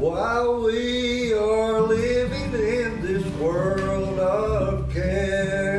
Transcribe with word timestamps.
while 0.00 0.62
we 0.62 1.34
are 1.34 1.82
living 1.82 2.54
in 2.54 3.02
this 3.02 3.24
world 3.34 4.18
of 4.18 4.90
care. 4.90 5.69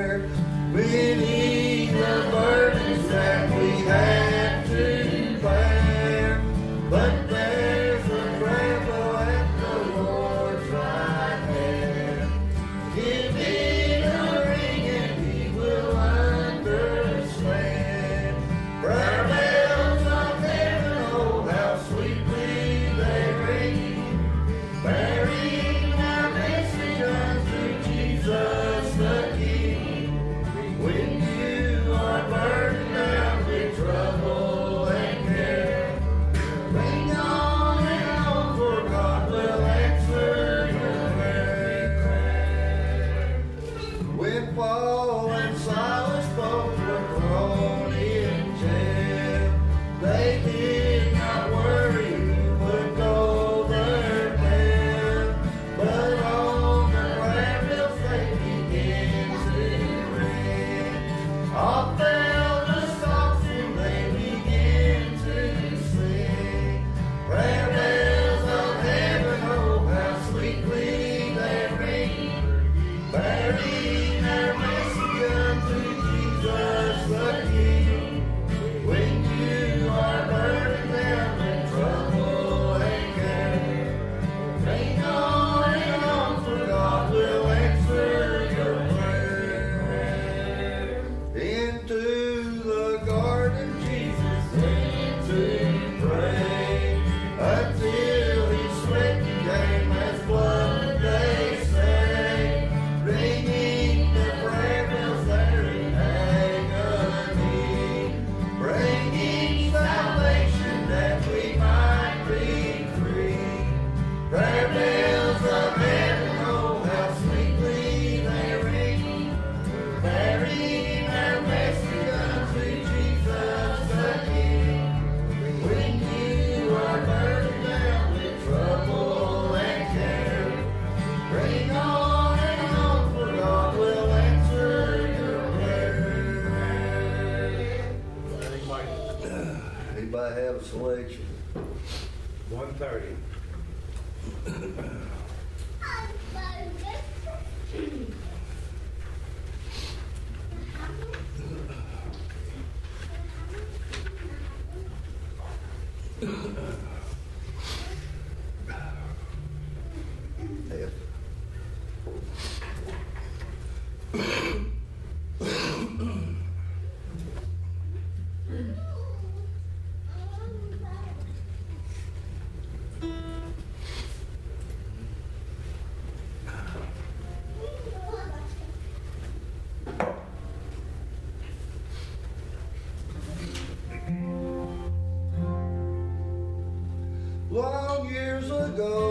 years 188.11 188.51
ago. 188.51 189.10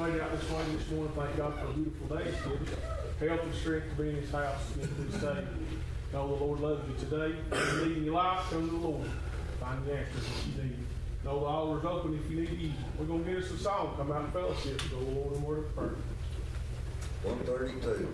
made 0.00 0.14
it 0.14 0.22
out 0.22 0.32
this 0.32 0.50
way 0.50 0.64
this 0.74 0.90
morning. 0.90 1.12
Thank 1.14 1.36
God 1.36 1.54
for 1.58 1.66
a 1.66 1.72
beautiful 1.74 2.16
day. 2.16 2.32
Health 3.20 3.42
and 3.42 3.54
strength 3.54 3.90
to 3.90 4.02
be 4.02 4.08
in 4.08 4.16
His 4.16 4.30
house 4.30 4.62
and 4.80 4.96
please 4.96 5.14
stay. 5.18 5.44
Know 6.14 6.36
the 6.36 6.42
Lord 6.42 6.60
loves 6.60 6.88
you 6.88 6.94
today. 7.06 7.36
If 7.52 7.74
you 7.74 7.86
need 7.86 7.96
any 7.98 8.08
life, 8.10 8.46
come 8.48 8.66
to 8.66 8.74
the 8.74 8.80
Lord. 8.80 9.06
Find 9.60 9.84
the 9.84 9.98
answers 9.98 10.24
that 10.24 10.46
you 10.46 10.62
need. 10.62 10.78
Know 11.22 11.40
the 11.40 11.46
altar's 11.46 11.84
open 11.84 12.18
if 12.18 12.30
you 12.30 12.40
need 12.40 12.50
easy. 12.50 12.74
We're 12.98 13.04
going 13.04 13.24
to 13.24 13.30
get 13.30 13.44
us 13.44 13.50
a 13.50 13.58
song. 13.58 13.94
Come 13.98 14.10
out 14.10 14.22
and 14.22 14.32
fellowship. 14.32 14.80
Go 14.90 14.96
Lord 15.00 15.34
and 15.34 15.44
word 15.44 15.58
of 15.58 15.76
prayer. 15.76 15.96
132. 17.22 18.08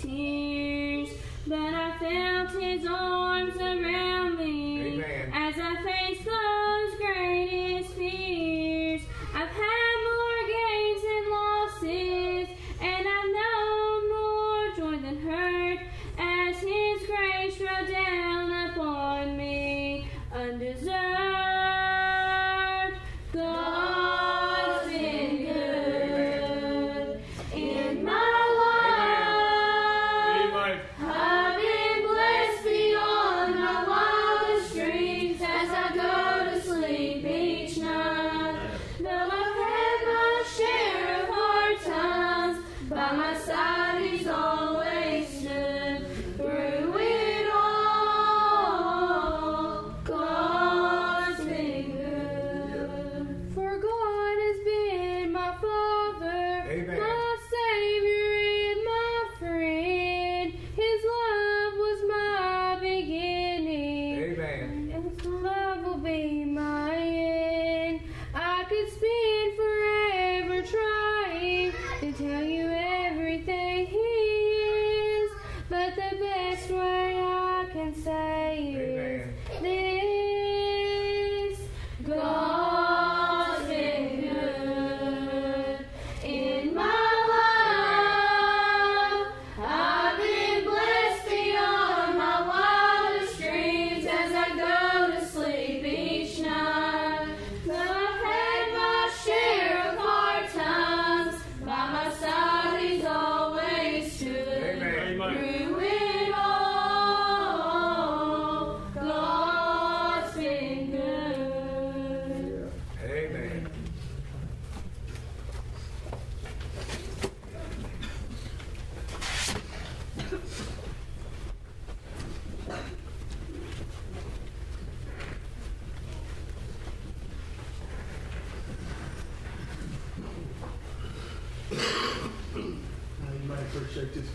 tears, 0.00 1.10
but 1.46 1.58
I 1.58 1.98
felt 1.98 2.62
his 2.62 2.86
arms 2.86 3.56
around. 3.56 4.19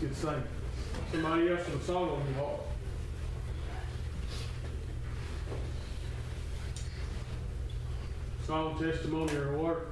could 0.00 0.16
sing. 0.16 0.42
Somebody 1.12 1.50
else 1.50 1.66
with 1.66 1.82
a 1.82 1.84
song 1.84 2.10
on 2.10 2.34
your 2.34 2.44
heart. 2.44 2.60
Testimony, 8.78 9.34
or 9.34 9.58
what? 9.58 9.86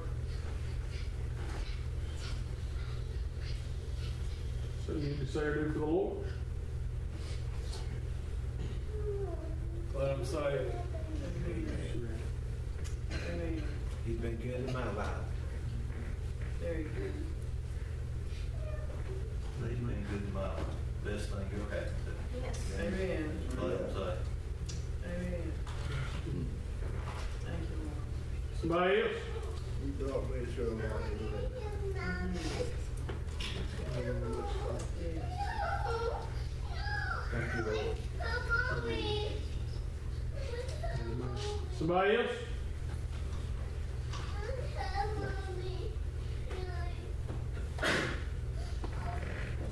So 4.85 4.93
you 4.93 4.99
need 4.99 5.19
to 5.19 5.25
say 5.25 5.39
or 5.41 5.55
do 5.55 5.73
for 5.73 5.79
the 5.79 5.85
Lord. 5.85 6.25
Anybody 28.65 29.01
else? 29.01 29.11
You 29.85 29.91
brought 29.91 30.23
me 30.31 30.37
to 30.55 30.61
a 30.63 30.73
lot 30.73 30.89
Thank 37.31 37.49
you, 37.55 37.61
Lord. 37.61 37.97
Somebody 41.77 42.15
else? 42.15 42.31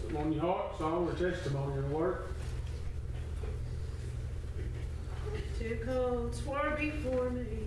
Something 0.01 0.17
on 0.17 0.33
your 0.33 0.41
heart, 0.43 0.77
song, 0.77 1.07
or 1.09 1.13
testimony 1.13 1.77
at 1.79 1.89
work? 1.89 2.35
Two 5.57 5.79
cold 5.83 6.35
swore 6.35 6.77
before 6.79 7.31
me. 7.31 7.62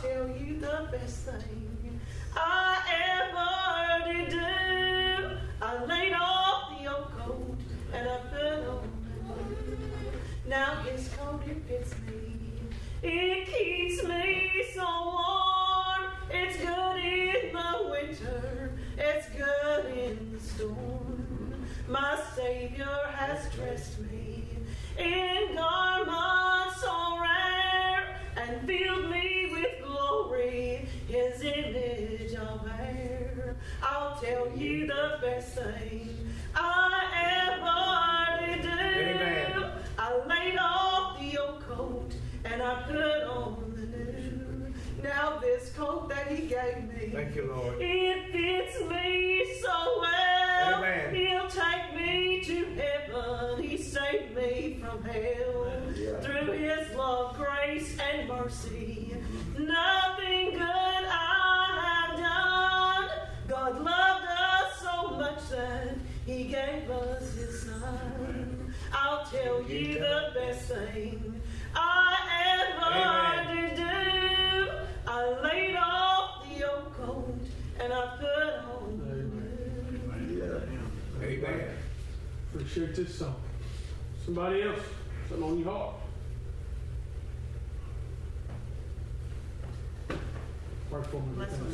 tell 0.00 0.28
you 0.28 0.58
the 0.60 0.88
best 0.90 1.26
thing. 1.26 1.79
Me. 47.12 47.22
Thank 47.24 47.36
you, 47.36 47.52
Lord. 47.54 47.76
It 47.80 48.32
fits 48.32 48.80
me 48.88 49.44
so 49.60 50.00
well. 50.00 50.74
Amen. 50.74 51.14
He'll 51.14 51.48
take 51.48 51.94
me 51.96 52.40
to 52.44 52.64
heaven. 52.74 53.62
He 53.62 53.76
saved 53.76 54.36
me 54.36 54.80
from 54.80 55.02
hell. 55.04 55.72
Through 56.22 56.52
his 56.52 56.94
love, 56.94 57.36
grace, 57.36 57.96
and 57.98 58.28
mercy. 58.28 59.14
Nothing 59.58 60.50
good 60.52 61.04
I 61.08 62.06
have 62.08 62.18
done. 62.18 63.08
God 63.48 63.82
loved 63.82 64.26
us 64.26 64.80
so 64.80 65.10
much 65.16 65.48
that 65.50 65.96
he 66.26 66.44
gave 66.44 66.90
us 66.90 67.34
his 67.34 67.62
son. 67.62 68.74
I'll 68.92 69.24
tell 69.26 69.62
you 69.62 69.94
the 69.94 70.30
best 70.34 70.68
thing 70.68 71.40
I 71.74 72.09
Appreciate 82.70 82.94
this 82.94 83.18
song. 83.18 83.34
Somebody 84.24 84.62
else, 84.62 84.78
something 85.28 85.44
on 85.44 85.58
your 85.58 85.72
heart. 85.72 85.94
Pray 90.08 91.02
for 91.02 91.16
me. 91.16 91.34
Bless 91.34 91.50
Lord. 91.50 91.72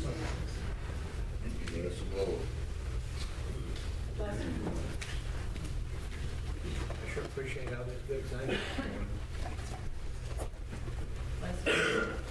you. 1.75 1.83
Yes, 1.83 1.93
Lord. 2.17 2.39
I 6.89 7.13
sure 7.13 7.23
appreciate 7.25 7.67
all 7.77 7.83
this 7.83 8.01
good 8.07 8.25
thing. 8.25 8.57
I've 11.43 12.26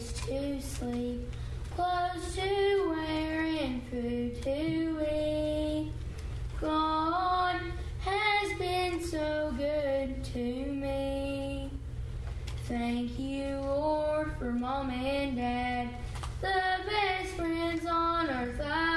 place 0.00 0.12
to 0.26 0.60
sleep, 0.62 1.30
clothes 1.74 2.34
to 2.34 2.88
wear, 2.88 3.42
and 3.42 3.82
food 3.90 4.42
to 4.42 5.06
eat. 5.12 5.92
God 6.60 7.60
has 8.00 8.58
been 8.58 9.02
so 9.02 9.52
good 9.56 10.24
to 10.24 10.38
me. 10.38 11.70
Thank 12.66 13.18
you, 13.18 13.56
Lord, 13.60 14.32
for 14.38 14.52
mom 14.52 14.90
and 14.90 15.36
dad, 15.36 15.88
the 16.40 16.80
best 16.86 17.34
friends 17.34 17.84
on 17.86 18.30
earth 18.30 18.60
I've 18.60 18.89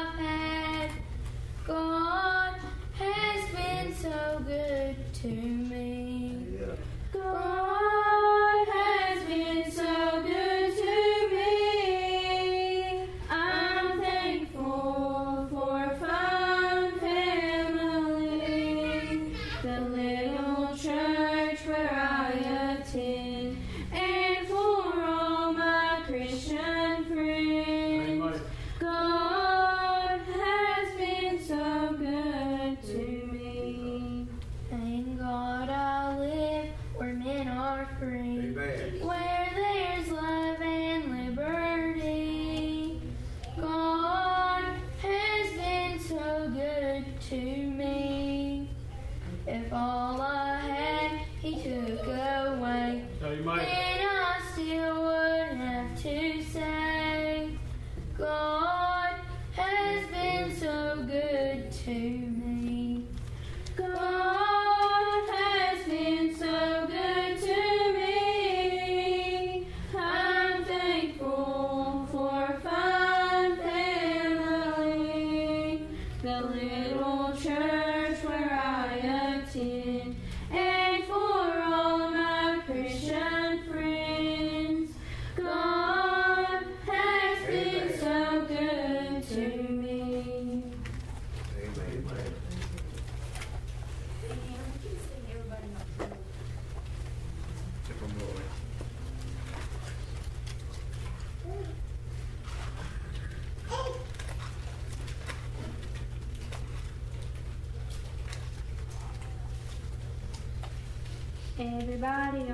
Everybody 111.76 112.46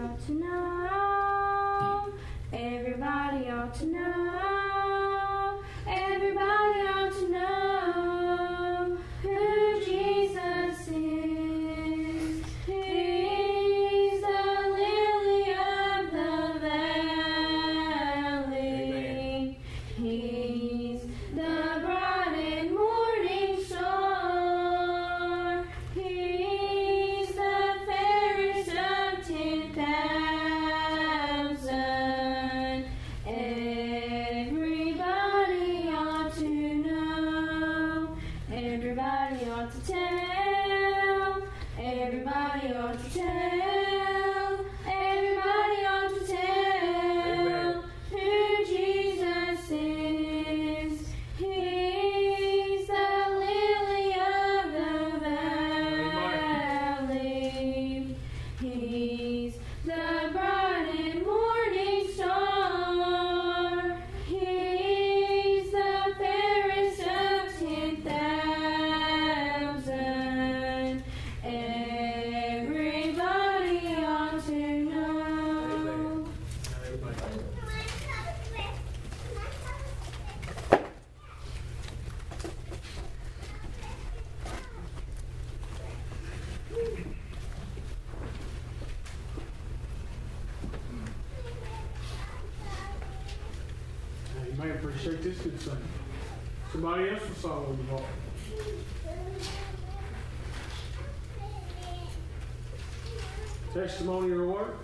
Testimony 103.89 104.29
or 104.31 104.45
word? 104.45 104.75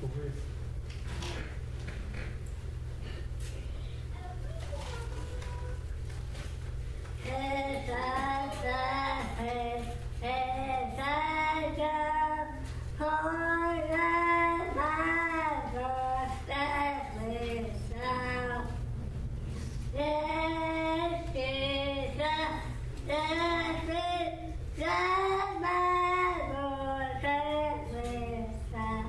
Go 0.00 0.06
ahead. 0.06 0.32
As 7.26 7.90
I 7.90 8.52
say, 8.62 9.82
as 10.22 10.98
I 11.00 11.72
go, 11.76 11.94
for 12.96 13.26
the 13.90 14.08
Bible 14.76 16.30
that 16.46 17.02
we 17.26 17.66
saw. 17.90 18.62
Yes, 19.94 21.12
Jesus, 21.32 22.54
yes, 23.08 23.88
it, 23.88 24.32
the 24.76 24.96
Bible 25.60 26.96
that 27.22 27.76
we 27.92 28.06
saw. 28.70 29.02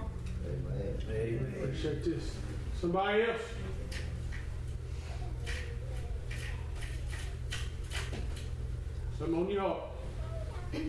Amen. 0.47 0.97
Amen. 1.09 1.66
Appreciate 1.77 2.05
this. 2.05 2.31
Somebody 2.81 3.21
else? 3.21 3.41
Something 9.19 9.35
on 9.35 9.49
your 9.51 9.61
heart. 9.61 9.81
Got 10.73 10.81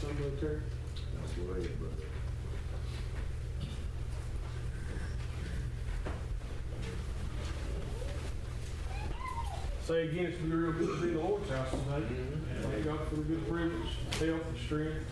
something, 0.00 0.38
Terry? 0.40 0.60
That's 1.20 1.32
the 1.34 1.42
way, 1.42 1.68
brother. 1.68 2.06
Say 9.84 10.08
again, 10.08 10.26
it's 10.26 10.38
been 10.38 10.50
real 10.50 10.72
good 10.72 10.86
to 10.86 10.96
be 11.02 11.08
in 11.08 11.14
the 11.14 11.20
Lord's 11.20 11.50
house 11.50 11.70
today. 11.70 11.84
Mm-hmm. 11.84 12.70
Thank 12.70 12.84
God 12.86 13.00
for 13.08 13.16
the 13.16 13.22
good 13.22 13.46
privilege, 13.46 13.98
health, 14.18 14.46
and 14.48 14.58
strength, 14.64 15.04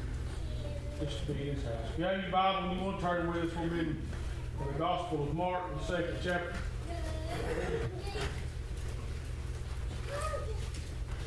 just 1.00 1.26
to 1.26 1.32
be 1.32 1.44
His 1.50 1.62
house. 1.64 1.74
If 1.92 1.98
you 1.98 2.04
have 2.04 2.22
your 2.22 2.30
Bible 2.30 2.70
and 2.70 2.78
you 2.78 2.84
want 2.84 2.98
to 2.98 3.04
turn 3.04 3.28
with 3.28 3.50
us, 3.50 3.56
we'll 3.56 3.68
be 3.68 3.78
in 3.80 4.02
the 4.66 4.78
Gospel 4.78 5.24
of 5.24 5.34
Mark, 5.34 5.62
the 5.78 5.84
second 5.84 6.16
chapter. 6.22 6.54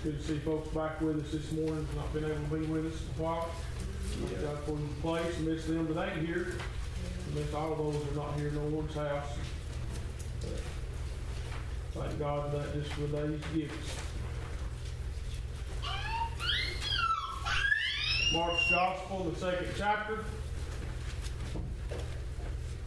Good 0.03 0.19
to 0.19 0.23
see 0.23 0.39
folks 0.39 0.67
back 0.69 0.99
with 0.99 1.23
us 1.23 1.31
this 1.31 1.51
morning, 1.51 1.88
not 1.95 2.12
been 2.12 2.25
able 2.25 2.36
to 2.36 2.57
be 2.57 2.65
with 2.65 2.93
us 2.93 3.01
in 3.01 3.23
a 3.23 3.23
while. 3.23 3.49
Thank 4.03 4.41
God 4.41 4.60
for 4.65 4.71
your 4.71 4.89
place, 5.01 5.39
miss 5.39 5.65
them 5.65 5.93
that 5.93 6.17
ain't 6.17 6.25
here, 6.25 6.55
miss 7.34 7.53
all 7.53 7.75
those 7.75 7.95
are 7.95 8.15
not 8.15 8.36
here 8.36 8.47
in 8.47 8.55
the 8.55 8.62
Lord's 8.62 8.95
house. 8.95 9.27
Thank 11.93 12.19
God 12.19 12.51
that 12.53 12.73
just 12.73 12.91
for 12.93 13.01
these 13.01 13.41
gifts. 13.53 14.00
Mark's 18.34 18.70
Gospel, 18.70 19.26
the 19.26 19.38
second 19.38 19.67
chapter. 19.78 20.24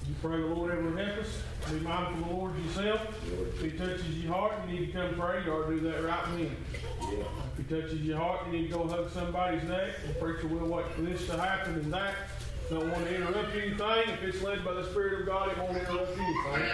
You 0.08 0.14
pray 0.22 0.40
the 0.40 0.46
Lord 0.46 0.70
ever 0.70 0.96
help 0.96 1.18
us. 1.18 1.38
Be 1.70 1.80
mindful 1.80 2.22
of 2.22 2.28
the 2.28 2.34
Lord 2.34 2.64
yourself. 2.64 3.00
If 3.30 3.60
He 3.60 3.70
touches 3.72 4.18
your 4.24 4.32
heart, 4.32 4.54
you 4.66 4.80
need 4.80 4.86
to 4.86 4.92
come 4.92 5.14
pray. 5.14 5.44
You 5.44 5.52
ought 5.52 5.66
to 5.68 5.76
do 5.76 5.80
that 5.80 6.02
right 6.02 6.24
then. 6.36 6.56
If 7.02 7.58
He 7.58 7.64
touches 7.64 8.00
your 8.00 8.16
heart, 8.16 8.46
you 8.46 8.52
need 8.52 8.70
to 8.70 8.78
go 8.78 8.88
hug 8.88 9.10
somebody's 9.10 9.64
neck. 9.64 9.90
The 10.06 10.14
preacher 10.14 10.46
will 10.48 10.66
wait 10.66 10.90
for 10.92 11.02
this 11.02 11.26
to 11.26 11.38
happen 11.38 11.74
and 11.74 11.92
that. 11.92 12.14
Don't 12.70 12.90
want 12.90 13.04
to 13.04 13.14
interrupt 13.14 13.54
anything. 13.54 14.14
If 14.14 14.22
it's 14.22 14.42
led 14.42 14.64
by 14.64 14.72
the 14.72 14.88
Spirit 14.90 15.20
of 15.20 15.26
God, 15.26 15.50
it 15.50 15.58
won't 15.58 15.76
interrupt 15.76 16.18
anything. 16.18 16.68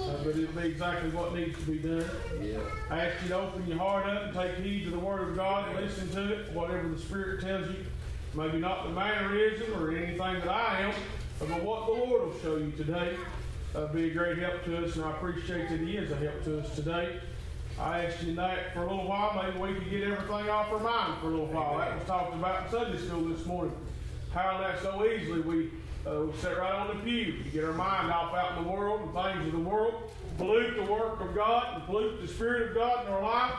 Uh, 0.00 0.20
but 0.24 0.36
it'll 0.36 0.60
be 0.60 0.68
exactly 0.68 1.10
what 1.10 1.32
needs 1.32 1.56
to 1.60 1.64
be 1.64 1.78
done. 1.78 2.04
Yeah. 2.42 2.58
I 2.90 3.06
ask 3.06 3.22
you 3.22 3.28
to 3.28 3.38
open 3.38 3.66
your 3.68 3.78
heart 3.78 4.06
up 4.06 4.24
and 4.24 4.34
take 4.34 4.56
heed 4.56 4.84
to 4.84 4.90
the 4.90 4.98
Word 4.98 5.28
of 5.28 5.36
God 5.36 5.68
and 5.68 5.86
listen 5.86 6.08
to 6.10 6.32
it, 6.32 6.52
whatever 6.52 6.88
the 6.88 6.98
Spirit 6.98 7.40
tells 7.42 7.68
you. 7.68 7.76
Maybe 8.36 8.58
not 8.58 8.84
the 8.84 8.90
mannerism 8.90 9.82
or 9.82 9.96
anything 9.96 10.18
that 10.18 10.48
I 10.48 10.80
am, 10.80 10.94
but 11.38 11.48
what 11.62 11.86
the 11.86 11.92
Lord 11.92 12.26
will 12.26 12.38
show 12.40 12.56
you 12.58 12.70
today. 12.72 13.16
Uh, 13.74 13.86
be 13.86 14.10
a 14.10 14.12
great 14.12 14.36
help 14.36 14.62
to 14.66 14.84
us, 14.84 14.94
and 14.96 15.06
I 15.06 15.12
appreciate 15.12 15.70
that 15.70 15.80
He 15.80 15.96
is 15.96 16.10
a 16.10 16.16
help 16.16 16.44
to 16.44 16.60
us 16.60 16.74
today. 16.74 17.18
I 17.80 18.04
asked 18.04 18.22
you 18.22 18.34
that 18.34 18.74
for 18.74 18.80
a 18.80 18.90
little 18.90 19.08
while. 19.08 19.42
Maybe 19.42 19.58
we 19.58 19.78
could 19.78 19.90
get 19.90 20.02
everything 20.02 20.50
off 20.50 20.70
our 20.70 20.80
mind 20.80 21.18
for 21.22 21.28
a 21.28 21.30
little 21.30 21.46
while. 21.46 21.78
That 21.78 21.96
was 21.98 22.06
talked 22.06 22.34
about 22.34 22.66
in 22.66 22.70
Sunday 22.70 22.98
school 22.98 23.24
this 23.24 23.46
morning. 23.46 23.74
How 24.34 24.58
that 24.58 24.82
so 24.82 25.06
easily 25.06 25.40
we, 25.40 25.70
uh, 26.06 26.24
we 26.24 26.38
sit 26.38 26.58
right 26.58 26.72
on 26.72 26.88
the 26.88 27.02
pew. 27.02 27.32
You 27.42 27.50
get 27.50 27.64
our 27.64 27.72
mind 27.72 28.12
off 28.12 28.34
out 28.34 28.58
in 28.58 28.64
the 28.64 28.70
world 28.70 29.00
and 29.00 29.12
things 29.14 29.46
of 29.46 29.52
the 29.52 29.66
world, 29.66 30.10
pollute 30.36 30.76
the 30.76 30.92
work 30.92 31.22
of 31.22 31.34
God, 31.34 31.76
and 31.76 31.84
pollute 31.84 32.20
the 32.20 32.28
Spirit 32.28 32.68
of 32.68 32.74
God 32.74 33.06
in 33.06 33.12
our 33.14 33.22
life 33.22 33.54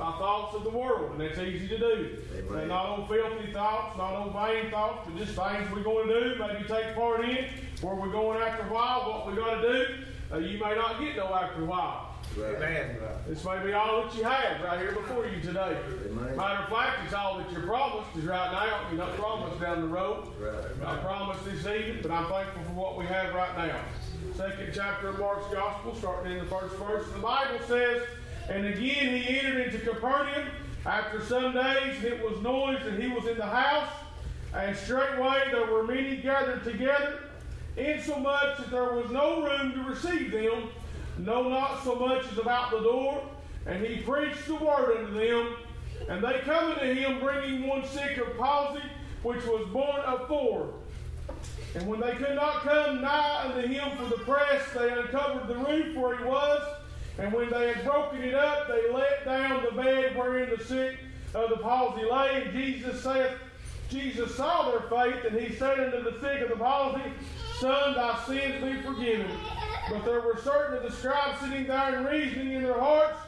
by 0.00 0.12
thoughts 0.12 0.56
of 0.56 0.64
the 0.64 0.70
world, 0.70 1.12
and 1.12 1.20
that's 1.20 1.38
easy 1.38 1.68
to 1.68 1.78
do. 1.78 2.16
Amen. 2.38 2.68
Not 2.68 2.98
old 2.98 3.08
filthy 3.08 3.52
thoughts, 3.52 3.98
not 3.98 4.14
old 4.14 4.32
vain 4.32 4.70
thoughts, 4.70 5.06
but 5.06 5.14
just 5.18 5.36
things 5.36 5.70
we're 5.70 5.82
going 5.82 6.08
to 6.08 6.20
do, 6.20 6.36
maybe 6.38 6.64
take 6.66 6.94
part 6.94 7.22
in, 7.22 7.44
where 7.82 7.94
we're 7.94 8.10
going 8.10 8.40
after 8.40 8.66
a 8.66 8.72
while, 8.72 9.00
what 9.10 9.30
we 9.30 9.36
got 9.36 9.60
to 9.60 9.72
do. 9.72 9.94
Uh, 10.32 10.38
you 10.38 10.58
may 10.58 10.74
not 10.74 10.98
get 11.00 11.16
no 11.16 11.26
after 11.34 11.62
a 11.62 11.66
while. 11.66 12.14
Amen. 12.38 12.96
This 13.28 13.44
may 13.44 13.62
be 13.62 13.72
all 13.72 14.02
that 14.02 14.14
you 14.16 14.24
have 14.24 14.62
right 14.62 14.78
here 14.78 14.92
before 14.92 15.26
you 15.26 15.40
today. 15.42 15.76
Amen. 16.06 16.36
Matter 16.36 16.62
of 16.62 16.68
fact, 16.70 17.00
it's 17.04 17.12
all 17.12 17.38
that 17.38 17.52
you're 17.52 17.62
promised 17.62 18.16
is 18.16 18.24
right 18.24 18.52
now. 18.52 18.88
You're 18.88 19.04
not 19.04 19.16
promised 19.16 19.60
down 19.60 19.82
the 19.82 19.88
road. 19.88 20.28
Right. 20.40 20.88
I 20.88 20.96
promised 20.98 21.44
this 21.44 21.66
evening, 21.66 21.98
but 22.00 22.10
I'm 22.10 22.26
thankful 22.30 22.62
for 22.62 22.72
what 22.72 22.96
we 22.96 23.04
have 23.06 23.34
right 23.34 23.68
now. 23.68 23.80
Second 24.34 24.70
chapter 24.72 25.08
of 25.08 25.18
Mark's 25.18 25.52
Gospel, 25.52 25.94
starting 25.96 26.32
in 26.32 26.38
the 26.38 26.46
first 26.46 26.74
verse. 26.76 27.04
The 27.12 27.18
Bible 27.18 27.58
says, 27.66 28.02
And 28.50 28.66
again 28.66 29.16
he 29.16 29.38
entered 29.38 29.66
into 29.66 29.78
Capernaum 29.78 30.48
after 30.84 31.24
some 31.24 31.52
days, 31.52 32.02
it 32.02 32.22
was 32.22 32.42
noise 32.42 32.80
that 32.84 33.00
he 33.00 33.08
was 33.08 33.26
in 33.26 33.38
the 33.38 33.46
house. 33.46 33.92
And 34.52 34.76
straightway 34.76 35.44
there 35.52 35.66
were 35.66 35.84
many 35.84 36.16
gathered 36.16 36.64
together, 36.64 37.20
insomuch 37.76 38.58
that 38.58 38.70
there 38.70 38.92
was 38.92 39.08
no 39.10 39.44
room 39.44 39.72
to 39.74 39.84
receive 39.84 40.32
them, 40.32 40.70
no, 41.18 41.48
not 41.48 41.84
so 41.84 41.94
much 41.94 42.24
as 42.32 42.38
about 42.38 42.72
the 42.72 42.80
door. 42.80 43.22
And 43.66 43.84
he 43.84 43.98
preached 43.98 44.46
the 44.46 44.56
word 44.56 44.98
unto 44.98 45.14
them. 45.14 45.54
And 46.08 46.24
they 46.24 46.40
come 46.40 46.72
unto 46.72 46.92
him, 46.92 47.20
bringing 47.20 47.68
one 47.68 47.86
sick 47.86 48.16
of 48.16 48.36
palsy, 48.36 48.82
which 49.22 49.44
was 49.44 49.68
borne 49.68 50.00
of 50.00 50.26
four. 50.26 50.74
And 51.76 51.86
when 51.86 52.00
they 52.00 52.12
could 52.12 52.34
not 52.34 52.62
come 52.62 53.00
nigh 53.00 53.44
unto 53.44 53.68
him 53.68 53.96
for 53.96 54.04
the 54.06 54.24
press, 54.24 54.62
they 54.74 54.90
uncovered 54.90 55.46
the 55.46 55.56
roof 55.56 55.94
where 55.94 56.16
he 56.16 56.24
was. 56.24 56.79
And 57.20 57.34
when 57.34 57.50
they 57.50 57.74
had 57.74 57.84
broken 57.84 58.22
it 58.22 58.34
up, 58.34 58.66
they 58.66 58.90
let 58.90 59.26
down 59.26 59.62
the 59.62 59.72
bed 59.72 60.16
wherein 60.16 60.48
the 60.56 60.64
sick 60.64 60.98
of 61.34 61.50
the 61.50 61.58
palsy 61.58 62.02
lay. 62.10 62.42
And 62.42 62.52
Jesus 62.52 63.02
saith, 63.02 63.32
Jesus 63.90 64.34
saw 64.36 64.70
their 64.70 64.88
faith, 64.88 65.24
and 65.26 65.38
he 65.38 65.54
said 65.56 65.80
unto 65.80 66.02
the 66.02 66.18
sick 66.20 66.40
of 66.40 66.48
the 66.48 66.56
palsy, 66.56 67.12
Son, 67.58 67.94
thy 67.94 68.24
sins 68.24 68.64
be 68.64 68.80
forgiven. 68.82 69.30
But 69.90 70.04
there 70.06 70.20
were 70.20 70.38
certain 70.42 70.78
of 70.78 70.82
the 70.82 70.92
scribes 70.96 71.40
sitting 71.40 71.66
there 71.66 71.96
and 71.96 72.06
reasoning 72.06 72.54
in 72.54 72.62
their 72.62 72.80
hearts, 72.80 73.18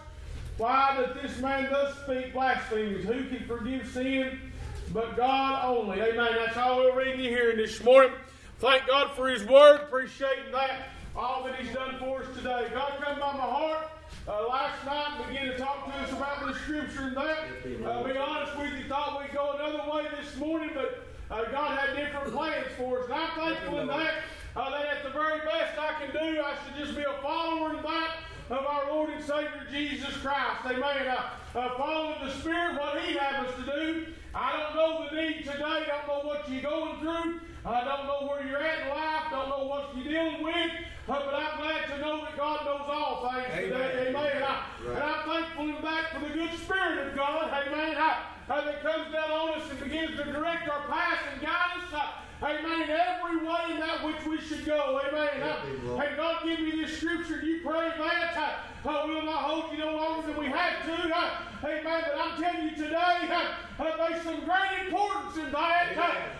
Why 0.56 0.96
doth 0.96 1.20
this 1.20 1.38
man 1.40 1.70
thus 1.70 1.94
speak 2.04 2.32
blasphemies? 2.32 3.04
Who 3.04 3.28
can 3.28 3.44
forgive 3.46 3.86
sin 3.88 4.52
but 4.94 5.16
God 5.16 5.64
only? 5.66 6.00
Amen. 6.00 6.30
That's 6.34 6.56
all 6.56 6.78
we're 6.78 6.98
reading 6.98 7.20
here 7.20 7.54
this 7.56 7.82
morning. 7.84 8.12
Thank 8.58 8.86
God 8.86 9.14
for 9.16 9.28
His 9.28 9.44
Word. 9.44 9.82
Appreciating 9.82 10.52
that, 10.52 10.90
all 11.16 11.44
that 11.44 11.56
He's 11.56 11.72
done 11.74 11.96
for 11.98 12.22
us 12.22 12.36
today. 12.36 12.68
God 12.72 12.92
come 13.00 13.20
by 13.20 13.32
my 13.32 13.40
heart 13.40 13.88
uh, 14.28 14.48
last 14.48 14.84
night 14.84 15.14
and 15.18 15.28
began 15.28 15.46
to 15.48 15.58
talk 15.58 15.86
to 15.86 15.92
us 15.98 16.12
about 16.12 16.46
the 16.46 16.54
Scripture 16.60 17.02
and 17.02 17.16
that. 17.16 17.38
Uh, 17.84 18.02
be 18.02 18.16
honest 18.16 18.56
with 18.56 18.72
you, 18.74 18.84
thought 18.88 19.20
we'd 19.20 19.32
go 19.32 19.52
another 19.52 19.90
way 19.92 20.06
this 20.20 20.36
morning, 20.36 20.70
but 20.74 21.04
uh, 21.30 21.50
God 21.50 21.78
had 21.78 21.96
different 21.96 22.32
plans 22.32 22.66
for 22.76 23.00
us. 23.00 23.04
And 23.06 23.14
I'm 23.14 23.30
thankful 23.38 23.80
in 23.80 23.88
that. 23.88 24.14
Uh, 24.54 24.70
that 24.70 24.86
at 24.86 25.02
the 25.02 25.10
very 25.10 25.38
best 25.40 25.78
I 25.78 25.94
can 26.04 26.12
do, 26.12 26.42
I 26.42 26.54
should 26.64 26.84
just 26.84 26.96
be 26.96 27.02
a 27.02 27.22
follower 27.22 27.74
in 27.74 27.82
that 27.82 28.16
of 28.50 28.66
our 28.66 28.90
Lord 28.90 29.08
and 29.10 29.24
Savior 29.24 29.66
Jesus 29.70 30.14
Christ. 30.18 30.60
Amen. 30.66 31.08
Uh, 31.08 31.58
uh, 31.58 31.78
following 31.78 32.26
the 32.26 32.32
Spirit, 32.34 32.78
what 32.78 33.00
He 33.00 33.16
has 33.16 33.46
us 33.46 33.54
to 33.56 33.64
do. 33.64 34.06
I 34.34 34.52
don't 34.52 34.76
know 34.76 35.08
the 35.08 35.16
need 35.16 35.38
today. 35.44 35.62
I 35.62 35.86
don't 35.86 36.08
know 36.08 36.28
what 36.28 36.48
you're 36.50 36.62
going 36.62 37.00
through. 37.00 37.40
I 37.64 37.84
don't 37.84 38.06
know 38.06 38.28
where 38.28 38.46
you're 38.46 38.58
at 38.58 38.82
in 38.82 38.88
life. 38.88 39.24
Don't 39.30 39.48
know 39.48 39.64
what 39.64 39.96
you're 39.96 40.04
dealing 40.04 40.42
with. 40.42 40.70
Uh, 41.08 41.18
but 41.24 41.34
I'm 41.34 41.58
glad 41.60 41.86
to 41.88 41.98
know 41.98 42.24
that 42.24 42.36
God 42.36 42.64
knows 42.64 42.86
all 42.88 43.28
things 43.28 43.46
today. 43.54 43.74
Amen. 43.74 44.14
Amen. 44.14 44.30
And, 44.36 44.44
I, 44.44 44.64
and 44.86 45.02
I'm 45.02 45.28
thankful 45.28 45.68
and 45.68 45.82
back 45.82 46.12
for 46.14 46.20
the 46.20 46.32
good 46.32 46.58
Spirit 46.60 47.08
of 47.08 47.16
God. 47.16 47.50
Amen. 47.50 47.96
I, 47.98 48.22
uh, 48.48 48.64
that 48.64 48.82
comes 48.82 49.12
down 49.12 49.30
on 49.30 49.60
us 49.60 49.70
and 49.70 49.80
begins 49.80 50.16
to 50.16 50.24
direct 50.24 50.68
our 50.68 50.86
path 50.88 51.18
and 51.32 51.42
guide 51.42 51.82
us. 51.82 51.92
Uh, 51.92 52.06
Amen. 52.42 52.90
Every 52.90 53.36
way 53.46 53.60
in 53.70 53.78
that 53.80 54.04
which 54.04 54.24
we 54.26 54.40
should 54.40 54.64
go. 54.64 55.00
Amen. 55.06 55.42
Uh, 55.42 55.96
Hey, 55.96 56.16
God 56.16 56.42
give 56.44 56.58
you 56.58 56.84
this 56.84 56.96
scripture. 56.98 57.40
You 57.42 57.60
pray 57.64 57.90
that. 57.98 58.36
Uh, 58.84 58.88
uh, 58.88 59.04
we'll 59.06 59.22
not 59.24 59.42
hold 59.44 59.72
you 59.72 59.78
no 59.78 59.94
longer 59.94 60.26
than 60.26 60.36
we 60.36 60.46
have 60.46 60.84
to. 60.84 60.92
Amen. 61.64 61.82
But 61.84 62.18
I'm 62.20 62.42
telling 62.42 62.68
you 62.70 62.74
today, 62.74 63.30
uh, 63.30 63.96
there's 64.08 64.22
some 64.24 64.40
great 64.44 64.86
importance 64.88 65.36
in 65.36 65.52
that. 65.52 65.96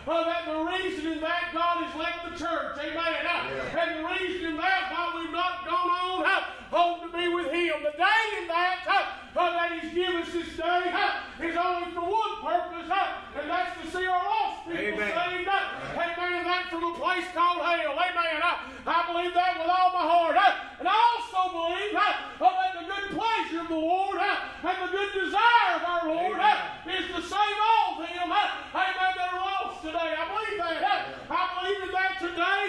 Uh, 0.09 0.25
that 0.25 0.47
the 0.47 0.59
reason 0.65 1.13
in 1.13 1.21
that 1.21 1.51
God 1.53 1.85
has 1.85 1.95
left 1.97 2.25
the 2.25 2.45
church. 2.45 2.79
Amen. 2.79 3.27
Uh, 3.27 3.79
And 3.79 4.05
the 4.05 4.09
reason 4.09 4.47
in 4.51 4.57
that 4.57 4.91
why 4.91 5.21
we've 5.23 5.31
not 5.31 5.65
gone 5.65 5.91
on 5.91 6.25
uh, 6.27 6.43
home 6.73 7.05
to 7.05 7.09
be 7.13 7.29
with 7.29 7.53
Him. 7.53 7.85
The 7.85 7.93
day 7.93 8.23
in 8.41 8.49
that 8.49 8.81
that 9.37 9.73
He's 9.77 9.93
given 9.93 10.25
us 10.25 10.33
this 10.33 10.57
day 10.57 10.89
is 11.45 11.57
only 11.57 11.93
for 11.93 12.01
one 12.01 12.35
purpose, 12.41 12.89
and 12.89 13.47
that's 13.49 13.77
to 13.77 13.85
see 13.93 14.07
our 14.09 14.25
lost 14.25 14.65
people 14.65 14.97
Amen. 14.97 15.13
saved. 15.13 15.49
Amen. 15.49 16.45
That 16.49 16.67
from 16.73 16.85
a 16.85 16.95
place 16.97 17.29
called 17.37 17.61
hell. 17.61 17.93
Amen. 17.93 18.41
I 18.89 18.99
believe 19.07 19.35
that 19.37 19.61
with 19.61 19.69
all 19.69 19.93
my 19.93 20.05
heart. 20.09 20.37
And 20.81 20.89
I 20.89 20.97
also 20.97 21.53
believe 21.53 21.93
uh, 21.93 22.41
that 22.41 22.73
the 22.75 22.85
good 22.89 23.07
pleasure 23.15 23.61
of 23.63 23.69
the 23.69 23.79
Lord 23.79 24.19
and 24.19 24.77
the 24.81 24.91
good 24.91 25.13
desire 25.13 25.77
of 25.77 25.83
our 25.85 26.05
Lord 26.09 26.41
is 26.89 27.05
to 27.13 27.21
save 27.21 27.59
all 27.61 28.01
them. 28.01 28.33
Amen. 28.33 28.49
That 28.73 29.29
are 29.29 29.45
lost 29.45 29.85
today. 29.85 30.17
I 30.17 30.25
believe 30.25 30.59
that. 30.59 31.21
I 31.29 31.43
believe 31.53 31.81
in 31.85 31.93
that 31.93 32.13
today 32.17 32.65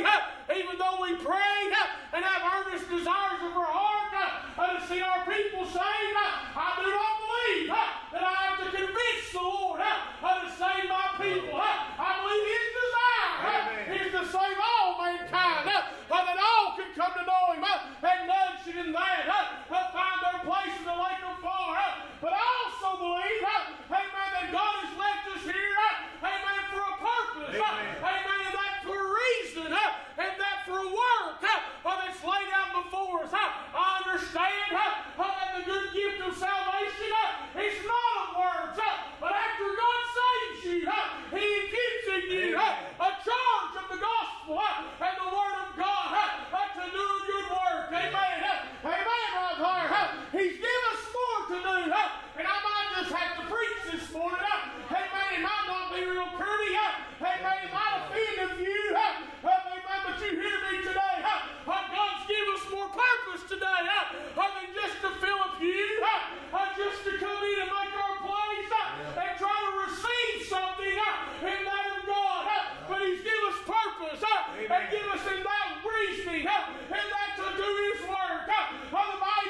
even 0.52 0.78
though 0.78 1.00
we 1.02 1.16
prayed 1.16 1.72
uh, 1.72 2.16
and 2.16 2.24
have 2.26 2.44
earnest 2.44 2.90
desires 2.90 3.40
of 3.40 3.56
our 3.56 3.72
heart 3.72 4.12
uh, 4.12 4.80
to 4.80 4.88
see 4.88 5.00
our 5.00 5.24
people 5.24 5.64
saved, 5.64 6.16
uh, 6.20 6.60
I 6.60 6.70
do 6.84 6.88
not 6.92 7.14
believe 7.24 7.68
that 7.72 8.24
I 8.24 8.34
have 8.44 8.58
to 8.60 8.68
convince 8.76 9.32
the 9.32 9.40
Lord 9.40 9.80
to 9.80 10.50
save 10.60 10.90
my 10.92 11.08
people. 11.16 11.56
I 11.56 12.12
believe 12.20 12.44
His 12.44 12.83
He's 13.92 14.12
to 14.12 14.24
save 14.26 14.60
all 14.60 14.98
mankind, 15.02 15.68
that 15.68 16.38
all 16.40 16.76
can 16.76 16.90
come 16.96 17.14
to 17.14 17.24
know 17.26 17.54
him, 17.54 17.64
and 17.64 18.28
none 18.28 18.56
should 18.64 18.76
in 18.78 18.92
that 18.94 19.92
find 19.94 20.20
their 20.24 20.40
place 20.46 20.74
in 20.80 20.86
the 20.86 20.96
lake 20.96 21.22
of 21.26 21.38
fire. 21.44 21.94
But 22.22 22.34
I 22.34 22.42
also 22.42 22.98
believe, 22.98 23.44
amen, 23.92 24.30
that 24.34 24.48
God 24.52 24.76
has 24.82 24.94
left 24.96 25.28
us 25.36 25.44
here, 25.44 25.78
amen, 26.24 26.62
for 26.72 26.82
a 26.82 26.96
purpose. 26.98 27.60
Amen, 27.60 28.40
and 28.48 28.56
that 28.56 28.82
for 28.88 28.96
a 28.96 29.10
reason, 29.12 29.68
and 29.68 30.34
that 30.40 30.58
for 30.66 30.80
a 30.80 30.88
work 30.88 31.44
that's 31.44 32.24
laid 32.24 32.50
out 32.56 32.72
before 32.84 33.28
us. 33.28 33.34
I 33.34 34.02
understand 34.06 34.72
that 34.72 34.94
the 35.60 35.64
good 35.68 35.92
gift 35.94 36.20
of 36.24 36.34
salvation 36.38 37.12
is 37.60 37.76
not 37.84 38.14
of 38.24 38.30
words, 38.40 38.80
but 39.20 39.32
after 39.36 39.68
God 39.68 40.02
saves 40.16 40.62
you, 40.66 40.88
he 41.36 41.48
keeps 41.68 42.06
in 42.08 42.24
you 42.32 42.56
a 42.58 43.10
charge 43.34 43.76
of 43.82 43.88
the 43.90 43.98
gospel 43.98 44.62
and 44.62 45.16
the 45.18 45.30
word 45.34 45.56
of 45.66 45.70
God 45.78 46.14
to 46.74 46.86
do 46.90 47.06
a 47.06 47.20
good 47.26 47.48
work. 47.50 47.90
Amen. 47.94 48.14
Amen, 48.84 49.30
right 49.62 49.88
there. 49.88 50.10
He's 50.34 50.58
given 50.58 50.86
us 50.94 51.04
more 51.14 51.40
to 51.54 51.58
do. 51.64 51.78
And 52.34 52.46
I 52.50 52.58
might 52.66 52.90
just 52.98 53.14
have 53.14 53.34
to 53.40 53.44
preach 53.46 53.80
this 53.94 54.06
morning. 54.12 54.42
Amen. 54.42 55.28
It 55.38 55.42
might 55.42 55.66
not 55.70 55.94
be 55.94 56.02
real 56.04 56.28
pretty. 56.34 56.74
Amen. 57.22 57.58
It 57.64 57.72
might 57.72 57.94
offend 58.04 58.38
a 58.42 58.50
few. 58.58 58.86
Amen. 58.94 59.80
But 60.04 60.16
you 60.20 60.32
hear 60.34 60.58
me 60.66 60.82
today. 60.82 61.18
God's 61.64 62.26
given 62.28 62.54
us 62.58 62.66
more 62.74 62.90
purpose 62.90 63.44
today 63.48 63.82
than 64.36 64.68
just 64.74 64.98
to 65.06 65.10
fill 65.22 65.40
a 65.40 65.52
few, 65.62 65.88
just 66.76 67.00
to 67.06 67.12
come 67.22 67.38
in 67.38 67.58
and 67.64 67.70
make 67.70 67.94
our 67.96 68.18
place 68.18 68.72
and 69.14 69.32
try 69.38 69.56
to 69.62 69.72
receive 69.88 70.50
something 70.50 70.98
in 71.48 71.58
the 71.64 71.70
name 71.70 71.94
of 71.96 72.06
God 72.10 72.53
but 72.94 73.02
He's 73.10 73.26
given 73.26 73.46
us 73.50 73.58
purpose 73.66 74.22
and 74.22 74.84
give 74.94 75.08
us 75.10 75.26
in 75.26 75.42
that 75.42 75.82
reasoning 75.82 76.46
and 76.46 77.08
that 77.10 77.30
to 77.42 77.48
do 77.58 77.70
His 77.90 78.06
work. 78.06 78.46
Uh, 78.46 78.70
the 78.86 79.18
Bible 79.18 79.43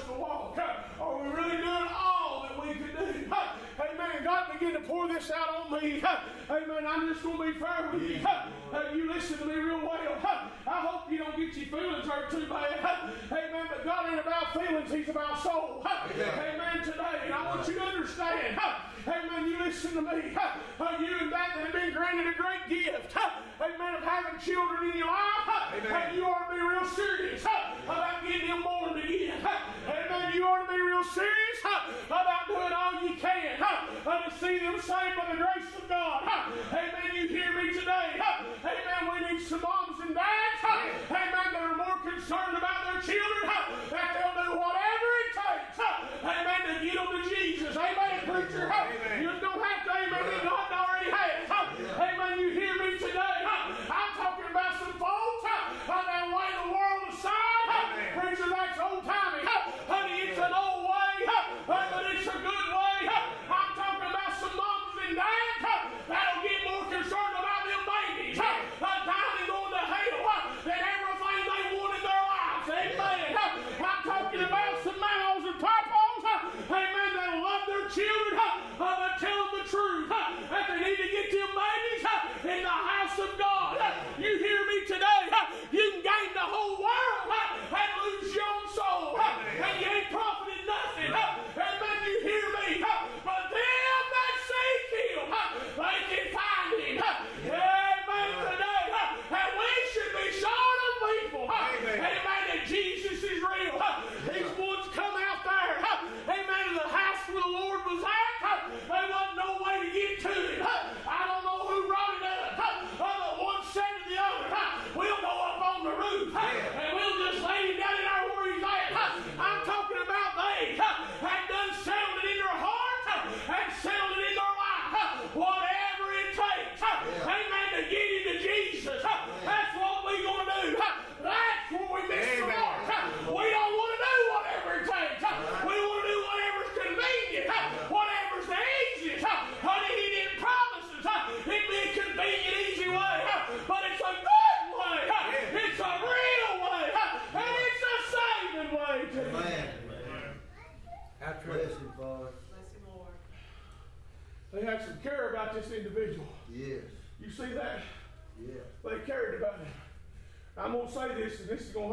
us 0.00 0.06
to 0.06 0.12
walk? 0.14 0.58
Are 1.00 1.18
we 1.22 1.28
really 1.28 1.56
doing 1.56 1.88
all 1.96 2.46
that 2.48 2.66
we 2.66 2.74
could 2.74 2.96
do? 2.96 3.24
Amen. 3.80 4.24
God 4.24 4.46
begin 4.52 4.74
to 4.74 4.80
pour 4.80 5.08
this 5.08 5.30
out 5.30 5.72
on 5.72 5.82
me. 5.82 6.02
Amen. 6.50 6.86
I'm 6.86 7.08
just 7.08 7.22
going 7.22 7.38
to 7.38 7.54
be 7.54 7.58
fair 7.60 7.90
with 7.92 8.02
you. 8.02 8.20
Uh, 8.72 8.94
You 8.94 9.12
listen 9.12 9.38
to 9.38 9.46
me 9.46 9.54
real 9.54 9.80
well. 9.80 10.16
I 10.66 10.80
hope 10.86 11.10
you 11.10 11.18
don't 11.18 11.36
get 11.36 11.56
your 11.56 11.66
feelings 11.66 12.06
hurt 12.06 12.30
too 12.30 12.46
bad. 12.48 12.78
Amen. 13.30 13.66
But 13.68 13.84
God 13.84 14.10
ain't 14.10 14.20
about 14.20 14.52
feelings, 14.52 14.92
He's 14.92 15.08
about 15.08 15.42
soul. 15.42 15.84
Amen. 15.84 16.84
Today. 16.84 17.20
And 17.24 17.34
I 17.34 17.54
want 17.54 17.66
you 17.68 17.74
to 17.74 17.82
understand. 17.82 18.58
Amen. 19.10 19.50
You 19.50 19.58
listen 19.58 19.94
to 19.94 20.02
me. 20.02 20.22
You 20.30 21.18
and 21.20 21.32
that 21.32 21.50
that 21.56 21.64
have 21.64 21.72
been 21.72 21.92
granted 21.92 22.26
a 22.28 22.36
great 22.38 22.68
gift. 22.68 23.16
Amen. 23.60 23.94
Of 23.96 24.04
having 24.04 24.38
children 24.40 24.90
in 24.90 24.98
your 24.98 25.08
life. 25.08 25.74
Amen. 25.74 26.14
You 26.14 26.24
ought 26.26 26.48
to 26.48 26.54
be 26.54 26.62
real 26.62 26.86
serious 26.88 27.42
about 27.42 28.22
getting 28.26 28.48
them 28.48 28.62
born 28.62 28.98
again. 28.98 29.34
Amen. 29.42 30.32
You 30.34 30.44
ought 30.46 30.66
to 30.66 30.72
be 30.72 30.80
real 30.80 31.02
serious 31.02 31.60
about 32.06 32.46
doing 32.46 32.72
all 32.72 33.02
you 33.02 33.16
can 33.16 33.58
uh, 34.06 34.28
to 34.28 34.38
see 34.38 34.58
them 34.58 34.76
saved 34.78 35.16
by 35.18 35.26
the 35.32 35.42
grace 35.42 35.74
of 35.76 35.88
God. 35.88 36.22
Amen. 36.70 37.14
You 37.14 37.28
hear 37.28 37.52
me 37.52 37.72
today. 37.72 38.20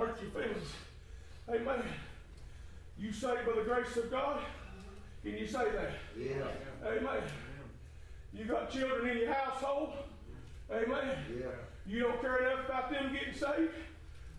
This, 0.05 0.21
and 0.21 0.31
going 0.33 0.43
to 0.43 0.45
hurt 0.45 0.49
your 0.49 0.53
feelings. 0.53 0.73
Amen. 1.49 1.83
You 2.97 3.11
saved 3.11 3.45
by 3.45 3.53
the 3.55 3.63
grace 3.63 3.95
of 3.97 4.11
God? 4.11 4.39
Can 5.23 5.37
you 5.37 5.47
say 5.47 5.65
that? 5.71 5.91
Yeah. 6.17 6.87
Amen. 6.87 7.23
You 8.33 8.45
got 8.45 8.69
children 8.69 9.09
in 9.09 9.17
your 9.17 9.33
household? 9.33 9.93
Amen. 10.71 11.17
Yeah. 11.39 11.47
You 11.85 11.99
don't 11.99 12.21
care 12.21 12.47
enough 12.47 12.65
about 12.65 12.91
them 12.91 13.13
getting 13.13 13.33
saved? 13.33 13.73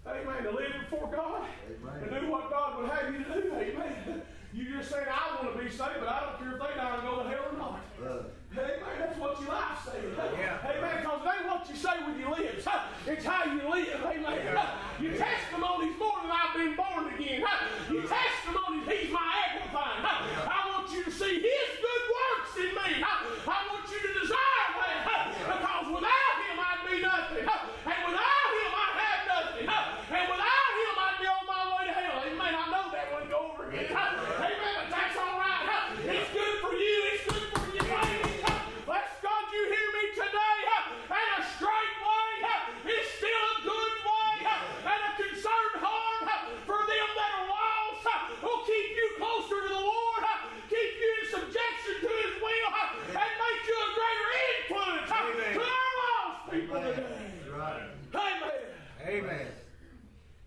Amen. 0.06 0.44
To 0.44 0.50
live 0.50 0.72
before 0.90 1.10
God? 1.10 1.46
Amen. 1.66 2.08
To 2.08 2.20
do 2.20 2.30
what 2.30 2.50
God 2.50 2.78
would 2.78 2.90
have 2.90 3.12
you 3.12 3.24
to 3.24 3.42
do? 3.42 3.52
Amen. 3.54 4.22
You 4.52 4.76
just 4.76 4.90
said, 4.90 5.08
I 5.08 5.44
want 5.44 5.56
to 5.56 5.62
be 5.62 5.70
saved, 5.70 6.00
but 6.00 6.08
I 6.08 6.20
don't 6.20 6.38
care 6.38 6.54
if 6.54 6.60
they 6.60 6.80
die 6.80 6.94
and 6.94 7.02
go 7.02 7.22
to 7.22 7.28
hell 7.28 7.44
or 7.52 7.58
not. 7.58 7.80
Uh, 8.02 8.22
Amen. 8.52 8.98
That's 8.98 9.18
what 9.18 9.40
your 9.40 9.50
life 9.50 9.78
says. 9.84 9.94
Yeah. 10.16 10.58
Amen. 10.64 10.96
Because 11.02 11.20
it 11.24 11.40
ain't 11.40 11.46
what 11.46 11.68
you 11.68 11.76
say 11.76 12.06
with 12.06 12.18
your 12.18 12.30
lips. 12.30 12.66
It's 13.06 13.24
how 13.24 13.44
you 13.44 13.70
live. 13.70 14.00
Amen. 14.04 14.40
Yeah. 14.44 14.74
Your 15.00 15.14
testimony's 15.14 15.94
more 15.98 16.18
than 16.22 16.32
I've 16.34 16.54
been 16.54 16.74
born 16.74 17.14
again. 17.14 17.42
huh? 17.46 17.70
Your 17.92 18.02
testimony's 18.02 18.86
He's 18.88 19.10
my 19.14 19.22
everything. 19.46 19.98
huh? 20.02 20.50
I 20.50 20.58
want 20.74 20.90
you 20.90 21.04
to 21.04 21.12
see 21.12 21.38
His 21.38 21.70
good 21.78 22.02
works 22.10 22.52
in 22.58 22.70
me. 22.74 22.98
huh? 22.98 23.30
I 23.46 23.58
want 23.70 23.86
you 23.86 24.00
to 24.02 24.10
desire 24.18 24.68
that. 24.74 24.98
huh? 25.06 25.22
Because 25.38 25.86
without 25.94 26.34
Him, 26.42 26.56
I'd 26.58 26.82
be 26.90 26.96
nothing. 26.98 27.44
huh? 27.46 27.68
And 27.86 27.98
without 28.10 28.48
Him, 28.58 28.70
I'd 28.74 28.96
have 28.98 29.22
nothing. 29.30 29.66
huh? 29.70 30.14
And 30.18 30.24
without 30.34 30.70
Him, 30.82 30.94
I'd 30.98 31.16
be 31.22 31.26
on 31.30 31.44
my 31.46 31.62
way 31.78 31.82
to 31.86 31.94
hell. 31.94 32.16
Amen. 32.26 32.52
I 32.58 32.64
know 32.74 32.84
that 32.90 33.06
wouldn't 33.14 33.30
go 33.30 33.40
over 33.54 33.70
again. 33.70 33.86
huh? 33.94 34.18
Amen. 34.42 34.74
But 34.82 34.88
that's 34.90 35.14
all 35.14 35.36
right. 35.38 35.62
huh? 35.62 35.94
It's 36.10 36.30
good 36.34 36.54
for 36.58 36.74
you. 36.74 36.96
It's 37.14 37.22
good 37.22 37.46
for 37.54 37.66
your 37.70 37.86
babies. 37.86 38.42
huh? 38.42 38.66
Bless 38.82 39.10
God, 39.22 39.42
you 39.54 39.62
hear 39.70 39.88
me 39.94 40.04
today. 40.18 40.58
huh? 40.74 41.14
And 41.14 41.28
a 41.38 41.42
straight 41.54 41.94
way 42.02 42.30
huh, 42.42 42.90
is 42.90 43.06
still 43.14 43.44
a 43.54 43.56
good 43.62 43.94
way. 44.02 44.34
huh? 44.42 44.88
And 44.88 45.00
a 45.04 45.12
concerned 45.20 45.76
heart 45.84 46.22
huh, 46.24 46.40
for 46.64 46.80
them 46.88 47.08
that 47.18 47.30
are 47.42 47.46
lost 47.50 48.00
huh, 48.08 48.32
will 48.40 48.62
keep 48.64 48.88
you 48.96 49.08
closer 49.20 49.58
to 49.66 49.68
the 49.68 49.82
Lord, 49.84 50.20
huh, 50.24 50.48
keep 50.70 50.92
you 50.96 51.08
in 51.20 51.24
subjection 51.28 51.94
to 52.04 52.10
His 52.24 52.34
will, 52.40 52.68
huh, 52.72 52.96
and 53.12 53.32
make 53.36 53.60
you 53.68 53.76
a 53.76 53.88
greater 53.98 54.30
influence 54.56 55.08
huh, 55.12 55.28
Amen. 55.28 55.52
to 55.58 55.62
our 55.66 55.92
lost 56.00 56.38
people 56.48 56.76
Amen. 56.78 56.94
today. 56.96 57.28
That's 57.44 57.52
right. 57.52 57.84
Amen. 58.16 58.64
Amen. 59.04 59.46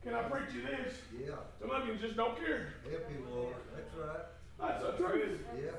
Can 0.02 0.14
I 0.16 0.22
preach 0.26 0.50
you 0.58 0.62
this? 0.66 0.98
You 1.88 1.96
just 1.96 2.16
don't 2.16 2.38
care. 2.38 2.74
Help 2.90 3.10
you, 3.12 3.26
Lord. 3.34 3.56
That's 3.76 3.94
right. 3.98 4.26
That's 4.60 4.84
the 4.84 4.92
truth. 5.04 5.40
Yeah. 5.56 5.72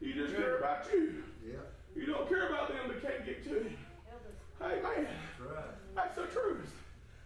You 0.00 0.14
just 0.14 0.34
care 0.34 0.58
about 0.58 0.86
you. 0.92 1.24
Yeah. 1.46 1.60
You 1.94 2.06
don't 2.06 2.28
care 2.28 2.48
about 2.48 2.68
them 2.68 2.88
that 2.88 3.02
can't 3.02 3.26
get 3.26 3.44
to 3.44 3.50
Him. 3.50 3.76
Amen. 4.60 4.82
That's 4.84 5.40
right. 5.40 5.64
That's 5.94 6.16
the 6.16 6.26
truth. 6.26 6.72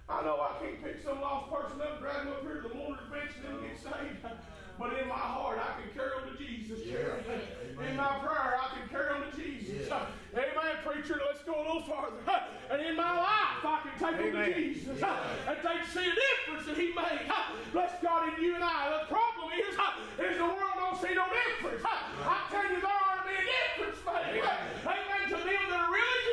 I 0.09 0.23
know 0.23 0.41
I 0.41 0.65
can't 0.65 0.83
pick 0.83 1.03
some 1.03 1.21
lost 1.21 1.53
person 1.53 1.81
up, 1.81 2.01
drag 2.01 2.25
them 2.25 2.29
up 2.29 2.43
here 2.43 2.63
to 2.63 2.69
the 2.69 2.75
mourner's 2.75 3.11
bench, 3.11 3.31
and 3.37 3.45
then 3.45 3.69
get 3.69 3.79
saved. 3.79 4.23
But 4.79 4.93
in 5.01 5.09
my 5.09 5.15
heart, 5.15 5.59
I 5.59 5.81
can 5.81 5.89
carry 5.97 6.21
them 6.21 6.37
to 6.37 6.37
Jesus. 6.37 6.81
Yeah. 6.85 7.89
In 7.89 7.97
my 7.97 8.19
prayer, 8.21 8.61
I 8.61 8.69
can 8.77 8.89
carry 8.89 9.19
them 9.19 9.31
to 9.31 9.37
Jesus. 9.37 9.89
Yeah. 9.89 10.07
Amen, 10.35 10.77
preacher. 10.85 11.21
Let's 11.25 11.43
go 11.45 11.57
a 11.57 11.65
little 11.65 11.83
farther. 11.83 12.17
And 12.69 12.83
in 12.83 12.97
my 12.97 13.17
life, 13.17 13.63
I 13.63 13.79
can 13.87 13.95
take 13.95 14.19
them 14.19 14.33
to 14.33 14.43
Amen. 14.43 14.75
Jesus. 14.75 14.99
And 15.49 15.57
they 15.63 15.79
see 15.87 16.11
the 16.11 16.19
difference 16.19 16.67
that 16.67 16.77
He 16.77 16.93
made. 16.93 17.31
Bless 17.73 17.93
God 18.03 18.37
in 18.37 18.43
you 18.43 18.55
and 18.57 18.65
I. 18.65 19.01
The 19.01 19.15
problem 19.15 19.51
is, 19.55 19.75
is 20.19 20.37
the 20.37 20.45
world 20.45 20.77
don't 20.77 21.01
see 21.01 21.15
no 21.15 21.25
difference. 21.31 21.83
I 21.87 22.47
tell 22.51 22.69
you, 22.71 22.81
there 22.81 22.91
ought 22.91 23.23
to 23.23 23.29
be 23.29 23.35
a 23.39 23.45
difference 23.47 24.03
made. 24.05 24.43
Amen. 24.43 25.07
time 25.67 26.26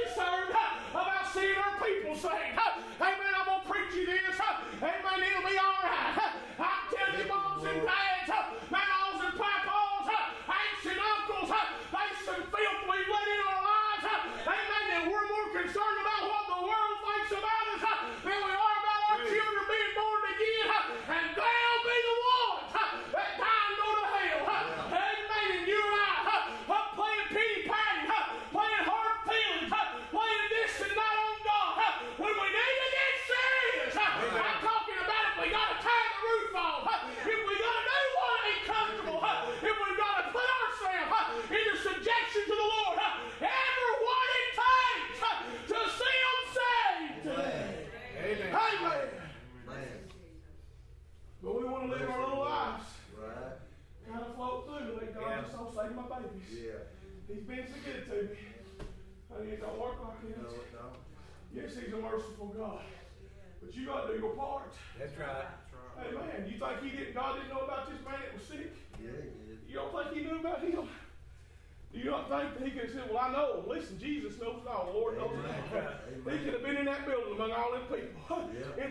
seeing 1.33 1.57
our 1.57 1.73
people 1.81 2.13
saved. 2.13 2.61
Amen. 3.01 3.33
I'm 3.33 3.45
going 3.45 3.61
to 3.61 3.67
preach 3.67 3.93
you 3.97 4.05
this. 4.05 4.37
Hey 4.37 5.01
Amen. 5.01 5.17
It'll 5.17 5.49
be 5.49 5.57
all 5.57 5.81
right. 5.81 6.29
I 6.59 6.71
tell 6.93 7.09
you, 7.17 7.27
moms 7.27 7.65
and 7.65 7.81
dads, 7.81 8.29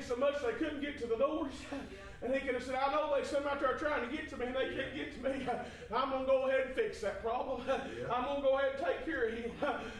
so 0.02 0.16
much 0.16 0.34
they 0.42 0.52
couldn't 0.52 0.80
get 0.80 0.98
to 1.00 1.06
the 1.06 1.16
doors. 1.16 1.52
And 2.22 2.32
he 2.32 2.38
could 2.38 2.54
have 2.54 2.62
said, 2.62 2.76
I 2.76 2.92
know 2.94 3.12
they 3.18 3.26
some 3.26 3.46
out 3.48 3.58
there 3.58 3.74
trying 3.74 4.08
to 4.08 4.16
get 4.16 4.30
to 4.30 4.36
me 4.36 4.46
and 4.46 4.54
they 4.54 4.70
can't 4.78 4.94
get 4.94 5.10
to 5.10 5.20
me. 5.26 5.42
I'm 5.94 6.10
going 6.10 6.22
to 6.22 6.30
go 6.30 6.46
ahead 6.46 6.66
and 6.66 6.74
fix 6.74 7.00
that 7.00 7.20
problem. 7.20 7.62
I'm 8.14 8.24
going 8.24 8.36
to 8.36 8.42
go 8.42 8.58
ahead 8.58 8.78
and 8.78 8.86
take 8.86 9.04
care 9.04 9.26
of 9.26 9.34
him. 9.34 9.50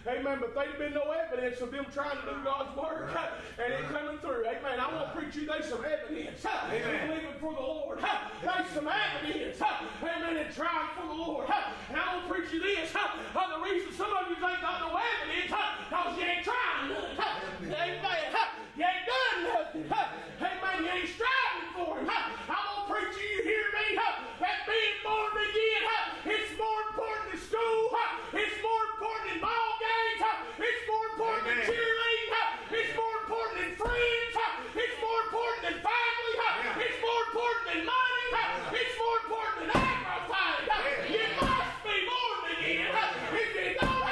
Amen. 0.06 0.38
But 0.38 0.54
there'd 0.54 0.78
been 0.78 0.94
no 0.94 1.10
evidence 1.10 1.60
of 1.60 1.72
them 1.72 1.84
trying 1.92 2.14
to 2.14 2.22
do 2.22 2.38
God's 2.44 2.76
work 2.78 3.10
and 3.58 3.72
it 3.74 3.82
coming 3.90 4.18
through. 4.18 4.46
Amen. 4.46 4.78
I 4.78 4.86
want 4.94 5.10
to 5.12 5.18
preach 5.18 5.34
you 5.34 5.46
there's 5.46 5.66
some 5.66 5.82
evidence. 5.82 6.46
Amen. 6.46 7.08
Believing 7.08 7.34
for 7.40 7.54
the 7.54 7.60
Lord. 7.60 7.98
There's 7.98 8.70
some 8.70 8.86
evidence. 8.86 9.58
Amen. 9.58 10.36
And 10.36 10.54
trying 10.54 10.94
for 10.94 11.06
the 11.08 11.18
Lord. 11.18 11.50
And 11.90 11.98
I'm 11.98 12.22
going 12.22 12.28
to 12.28 12.34
preach 12.34 12.52
you 12.54 12.62
this. 12.62 12.92
The 12.94 13.58
reason 13.66 13.90
some 13.98 14.14
of 14.14 14.30
you 14.30 14.38
ain't 14.38 14.62
got 14.62 14.78
no 14.78 14.94
evidence 14.94 15.50
because 15.90 16.18
you 16.18 16.22
ain't 16.22 16.46
trying. 16.46 16.62
Amen. 17.72 18.32
You 18.76 18.84
ain't 18.84 19.06
done 19.08 19.38
nothing. 19.48 19.84
Amen. 19.88 20.76
You 20.84 20.90
ain't 20.92 21.08
striving 21.08 21.68
for 21.72 21.96
Him. 22.00 22.08
I'm 22.08 22.28
going 22.52 22.84
to 22.84 22.92
preach 22.92 23.16
you. 23.16 23.28
You 23.32 23.42
hear 23.48 23.66
me? 23.72 23.96
That 23.96 24.58
being 24.68 24.98
born 25.00 25.32
again, 25.40 25.82
it's 26.36 26.52
more 26.60 26.80
important 26.92 27.32
than 27.32 27.40
school. 27.40 27.84
It's 28.36 28.58
more 28.60 28.84
important 28.92 29.24
than 29.32 29.40
ball 29.40 29.72
games. 29.80 30.20
It's 30.60 30.82
more 30.84 31.06
important 31.16 31.48
Amen. 31.48 31.64
than 31.64 31.72
cheerleading. 31.72 32.32
It's 32.76 32.92
more 32.92 33.16
important 33.24 33.56
than 33.64 33.72
friends. 33.80 34.34
It's 34.76 34.96
more 35.00 35.20
important 35.32 35.60
than 35.64 35.76
family. 35.80 36.32
It's 36.76 36.98
more 37.00 37.22
important 37.32 37.64
than 37.72 37.80
money. 37.88 38.24
It's 38.76 38.94
more 39.00 39.16
important 39.24 39.56
than 39.64 39.80
everything. 39.80 41.08
You 41.08 41.24
must 41.40 41.76
be 41.88 41.96
born 42.04 42.38
again 42.52 42.92
if 43.32 43.48
you 43.56 43.68
don't 43.80 44.11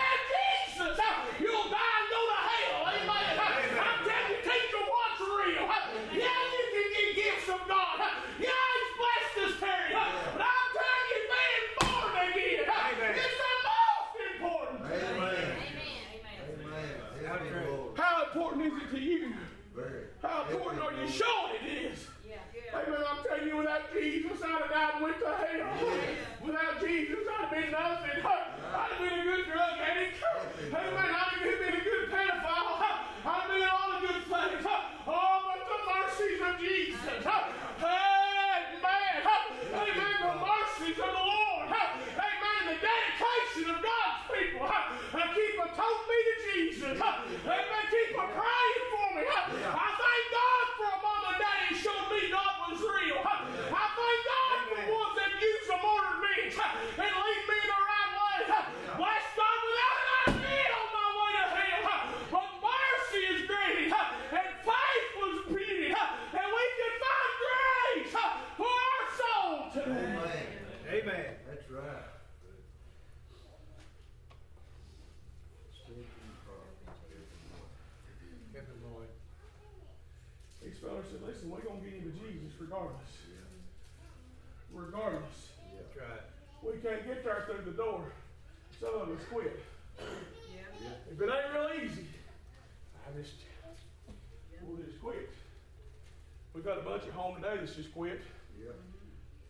Just 97.77 97.95
quit. 97.95 98.21
Yeah. 98.59 98.73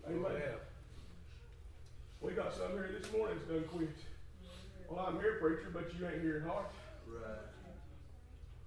Amen. 0.08 0.60
We 2.20 2.32
got 2.32 2.52
some 2.52 2.72
here 2.72 2.90
this 3.00 3.10
morning 3.12 3.36
that's 3.38 3.48
done 3.48 3.64
quit. 3.72 3.96
Well, 4.90 5.06
I'm 5.06 5.20
here, 5.20 5.38
preacher, 5.40 5.70
but 5.72 5.88
you 5.94 6.06
ain't 6.06 6.20
here 6.20 6.38
in 6.38 6.44
heart. 6.44 6.66
Right. 7.08 7.48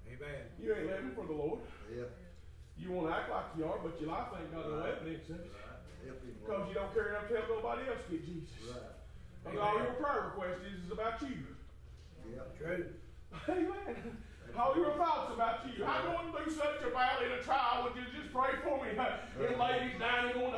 Amen. 0.07 0.41
You 0.57 0.73
ain't 0.73 0.87
living 0.87 1.11
for 1.15 1.25
the 1.25 1.33
Lord. 1.33 1.59
Yeah. 1.93 2.09
You 2.77 2.91
want 2.91 3.09
to 3.09 3.13
act 3.13 3.29
like 3.29 3.45
you 3.57 3.65
are, 3.65 3.77
but 3.83 3.99
your 4.01 4.09
life 4.09 4.33
ain't 4.39 4.51
got 4.55 4.65
no 4.65 4.81
evidence 4.81 5.29
of 5.29 5.35
it. 5.35 5.51
Because 6.41 6.67
you 6.69 6.73
don't 6.73 6.93
care 6.93 7.09
enough 7.09 7.29
to 7.29 7.35
help 7.35 7.49
nobody 7.49 7.87
else 7.87 8.03
get 8.09 8.25
Jesus. 8.25 8.49
Right. 8.67 9.51
And 9.51 9.59
all 9.59 9.77
your 9.77 9.93
prayer 9.99 10.33
requests 10.33 10.65
is, 10.65 10.91
about 10.91 11.21
you. 11.21 11.37
Yeah, 12.31 12.47
true. 12.57 12.85
Amen. 13.49 14.17
All 14.57 14.77
your 14.77 14.91
about 15.43 15.67
you. 15.67 15.83
How 15.83 15.99
going 16.07 16.31
through 16.31 16.53
such 16.55 16.79
a 16.87 16.89
valley 16.89 17.27
in 17.27 17.31
a 17.33 17.43
trial 17.43 17.83
would 17.83 17.95
you 17.99 18.07
just 18.15 18.31
pray 18.31 18.55
for 18.63 18.79
me? 18.83 18.95
And 19.43 19.59
ladies 19.59 19.99
dining 19.99 20.39
on 20.39 20.52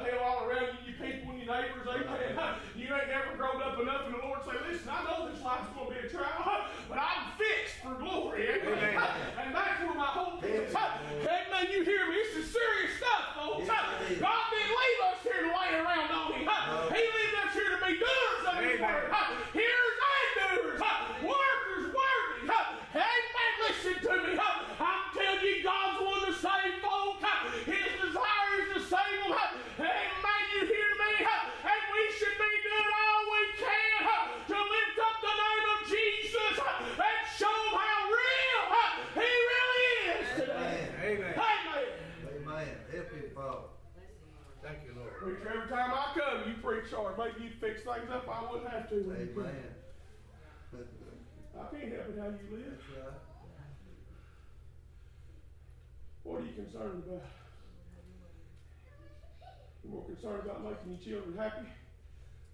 concerned 60.25 60.45
about 60.45 60.63
making 60.63 60.89
your 60.89 61.21
children 61.21 61.37
happy, 61.37 61.67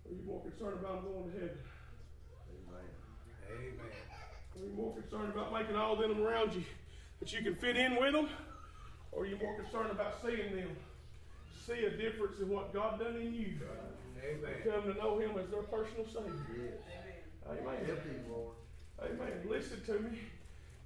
or 0.05 0.11
you 0.11 0.23
more 0.27 0.41
concerned 0.41 0.79
about 0.79 1.03
them 1.03 1.13
going 1.13 1.31
to 1.31 1.39
heaven? 1.39 1.57
Amen. 2.67 2.89
Amen. 3.49 3.91
Are 4.59 4.65
you 4.65 4.73
more 4.75 4.93
concerned 4.93 5.31
about 5.33 5.53
making 5.53 5.75
all 5.75 5.93
of 5.93 5.99
them 5.99 6.21
around 6.21 6.53
you 6.53 6.63
that 7.19 7.31
you 7.31 7.41
can 7.41 7.55
fit 7.55 7.77
in 7.77 7.95
with 7.95 8.13
them? 8.13 8.27
Or 9.13 9.23
are 9.23 9.25
you 9.25 9.37
more 9.37 9.55
concerned 9.55 9.91
about 9.91 10.21
seeing 10.21 10.55
them 10.55 10.75
see 11.65 11.85
a 11.85 11.91
difference 11.91 12.39
in 12.41 12.49
what 12.49 12.73
God 12.73 12.99
done 12.99 13.15
in 13.15 13.33
you? 13.33 13.53
Amen. 14.23 14.51
come 14.63 14.93
to 14.93 14.99
know 14.99 15.17
Him 15.17 15.31
as 15.39 15.49
their 15.49 15.63
personal 15.63 16.05
Savior. 16.05 16.33
Yes. 16.53 16.73
Amen. 17.49 18.25
Lord. 18.29 18.55
Amen. 19.01 19.47
Listen 19.49 19.81
to 19.85 19.99
me. 19.99 20.19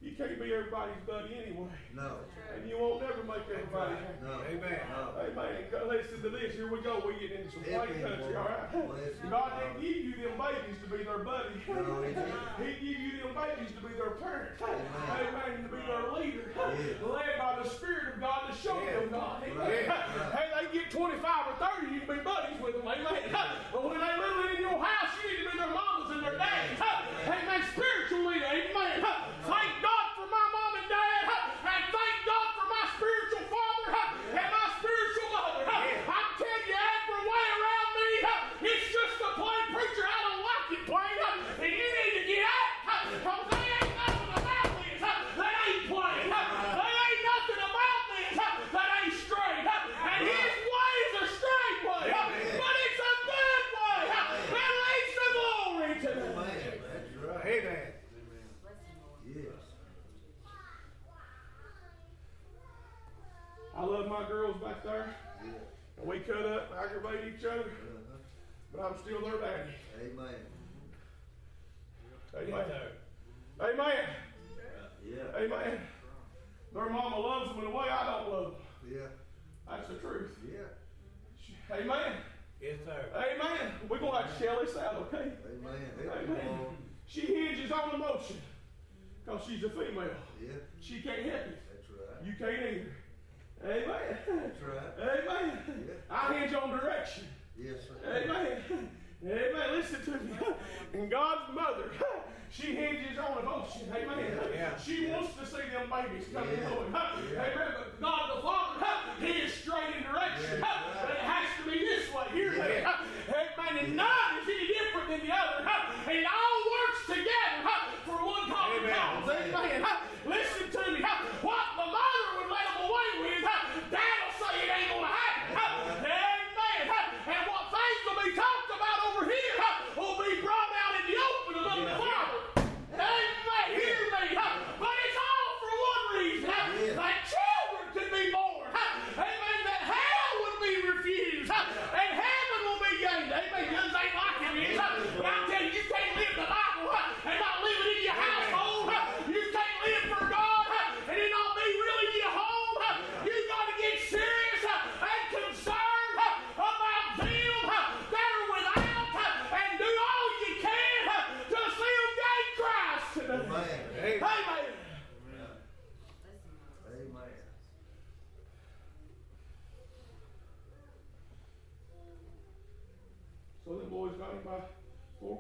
You 0.01 0.11
can't 0.13 0.37
be 0.37 0.53
everybody's 0.53 1.01
buddy 1.07 1.33
anyway. 1.33 1.71
No. 1.95 2.21
And 2.53 2.69
you 2.69 2.77
won't 2.77 3.01
never 3.01 3.23
make 3.25 3.41
everybody 3.49 3.95
happy. 3.97 4.21
No. 4.21 4.37
Amen. 4.45 4.79
No. 4.93 5.17
Amen. 5.17 5.65
Go- 5.73 5.89
Listen 5.89 6.21
to 6.21 6.29
this. 6.29 6.53
Here 6.53 6.69
we 6.69 6.77
go. 6.85 7.01
We 7.01 7.17
get 7.17 7.33
into 7.33 7.49
some 7.57 7.65
white 7.73 7.89
country, 7.89 8.35
all 8.37 8.45
right? 8.45 8.69
Lord. 8.69 8.85
right? 8.93 9.01
Bless 9.01 9.17
him. 9.17 9.29
God 9.33 9.49
didn't 9.57 9.81
give 9.81 9.97
you 10.05 10.13
them 10.21 10.37
babies 10.37 10.77
to 10.85 10.87
be 10.93 11.01
their 11.03 11.25
buddy. 11.25 11.57
No, 11.67 12.05
he 12.05 12.13
didn't. 12.13 12.37
He 12.61 12.69
give 12.85 13.01
you 13.01 13.11
them 13.25 13.33
babies 13.33 13.71
to 13.73 13.81
be 13.81 13.91
their 13.97 14.13
parent. 14.21 14.61
Amen. 14.61 14.85
Amen. 15.09 15.51
To 15.65 15.69
be 15.73 15.81
their 15.89 16.05
leader. 16.13 16.45
Yes. 16.53 17.01
Led 17.01 17.33
by 17.41 17.51
the 17.65 17.67
Spirit 17.73 18.13
of 18.13 18.21
God 18.21 18.41
to 18.45 18.53
show 18.53 18.77
Yeah. 18.85 19.01
them 19.01 19.09
God. 19.09 19.41
Amen. 19.41 19.57
Right. 19.57 19.89
Right. 19.89 20.37
Hey, 20.37 20.47
they 20.53 20.65
get 20.69 20.91
25 20.93 21.17
or 21.17 21.55
30, 21.57 21.89
you 21.97 21.99
can 22.05 22.13
be 22.13 22.21
buddies 22.21 22.61
with 22.61 22.77
them. 22.77 22.85
Amen. 22.85 23.25
But 23.73 23.81
when 23.81 23.97
they 23.97 24.13
live 24.21 24.53
in 24.53 24.61
your 24.61 24.77
house, 24.77 25.11
you 25.17 25.33
need 25.33 25.43
to 25.43 25.49
be 25.49 25.57
their 25.57 25.73
mamas 25.73 26.13
and 26.13 26.21
their 26.21 26.37
daddies. 26.37 26.77
Amen. 27.25 27.61
Spiritual 27.73 28.29
leader. 28.29 28.45
Amen. 28.53 28.74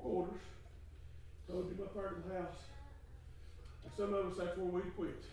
Four 0.05 0.29
quarters, 0.29 0.45
told 1.49 1.65
him 1.65 1.81
up 1.81 1.93
there 1.97 2.09
to 2.09 2.21
the 2.29 2.35
house. 2.37 2.61
And 3.83 3.91
some 3.97 4.13
of 4.13 4.29
us, 4.29 4.37
that's 4.37 4.57
where 4.57 4.69
we 4.69 4.81
quit. 4.93 5.25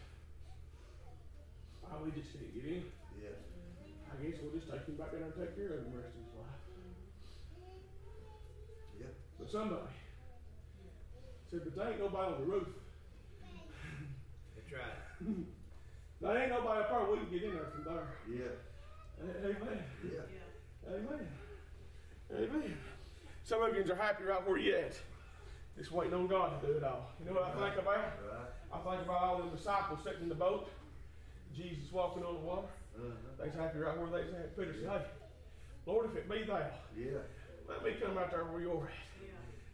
Why, 1.84 2.00
we 2.00 2.10
just 2.16 2.32
can't 2.32 2.54
get 2.56 2.64
in. 2.64 2.84
Yes. 3.20 3.36
I 4.08 4.16
guess 4.24 4.40
we'll 4.40 4.56
just 4.56 4.72
take 4.72 4.88
him 4.88 4.96
back 4.96 5.12
in 5.12 5.20
there 5.20 5.28
and 5.28 5.36
take 5.36 5.56
care 5.56 5.76
of 5.76 5.84
him 5.84 5.92
the 5.92 6.00
rest 6.00 6.16
of 6.16 6.24
his 6.24 6.32
life. 6.40 6.62
Yeah. 8.96 9.12
But 9.38 9.50
somebody 9.52 9.92
said, 11.50 11.60
but 11.64 11.76
there 11.76 11.92
ain't 11.92 12.00
nobody 12.00 12.32
on 12.32 12.40
the 12.40 12.46
roof. 12.48 12.68
That's 14.56 14.72
right. 14.72 15.28
There 16.22 16.38
ain't 16.38 16.50
nobody 16.50 16.80
up 16.80 16.88
there. 16.88 17.10
We 17.10 17.18
can 17.18 17.30
get 17.34 17.42
in 17.42 17.54
there 17.54 17.66
from 17.74 17.82
there. 17.82 18.06
Yeah. 18.30 19.26
A- 19.26 19.42
Amen. 19.42 19.82
Yeah. 20.06 20.22
Amen. 20.86 21.26
Amen. 22.30 22.78
Some 23.52 23.60
of 23.64 23.76
you 23.76 23.92
are 23.92 23.96
happy 23.96 24.24
right 24.24 24.48
where 24.48 24.56
you 24.56 24.74
at. 24.76 24.96
Just 25.76 25.92
waiting 25.92 26.14
on 26.14 26.26
God 26.26 26.58
to 26.62 26.66
do 26.66 26.72
it 26.72 26.82
all. 26.84 27.10
You 27.20 27.26
know 27.26 27.32
what 27.36 27.52
I 27.52 27.68
think 27.68 27.82
about? 27.82 27.96
Right. 28.24 28.48
I 28.72 28.78
think 28.96 29.04
about 29.04 29.20
all 29.20 29.42
the 29.42 29.54
disciples 29.54 29.98
sitting 30.02 30.22
in 30.22 30.30
the 30.30 30.34
boat. 30.34 30.70
Jesus 31.54 31.92
walking 31.92 32.22
on 32.24 32.32
the 32.32 32.40
water. 32.40 32.68
Uh-huh. 32.96 33.12
They's 33.38 33.52
happy 33.52 33.78
right 33.80 33.92
where 33.98 34.08
they's 34.08 34.32
at. 34.32 34.56
Peter 34.56 34.72
said, 34.80 34.88
Hey, 34.88 35.04
Lord, 35.84 36.08
if 36.08 36.16
it 36.16 36.30
be 36.30 36.44
thou, 36.44 36.64
Yeah. 36.96 37.28
let 37.68 37.84
me 37.84 37.92
come 38.02 38.16
out 38.16 38.30
there 38.30 38.44
where 38.44 38.62
you're 38.62 38.88
at. 38.88 39.28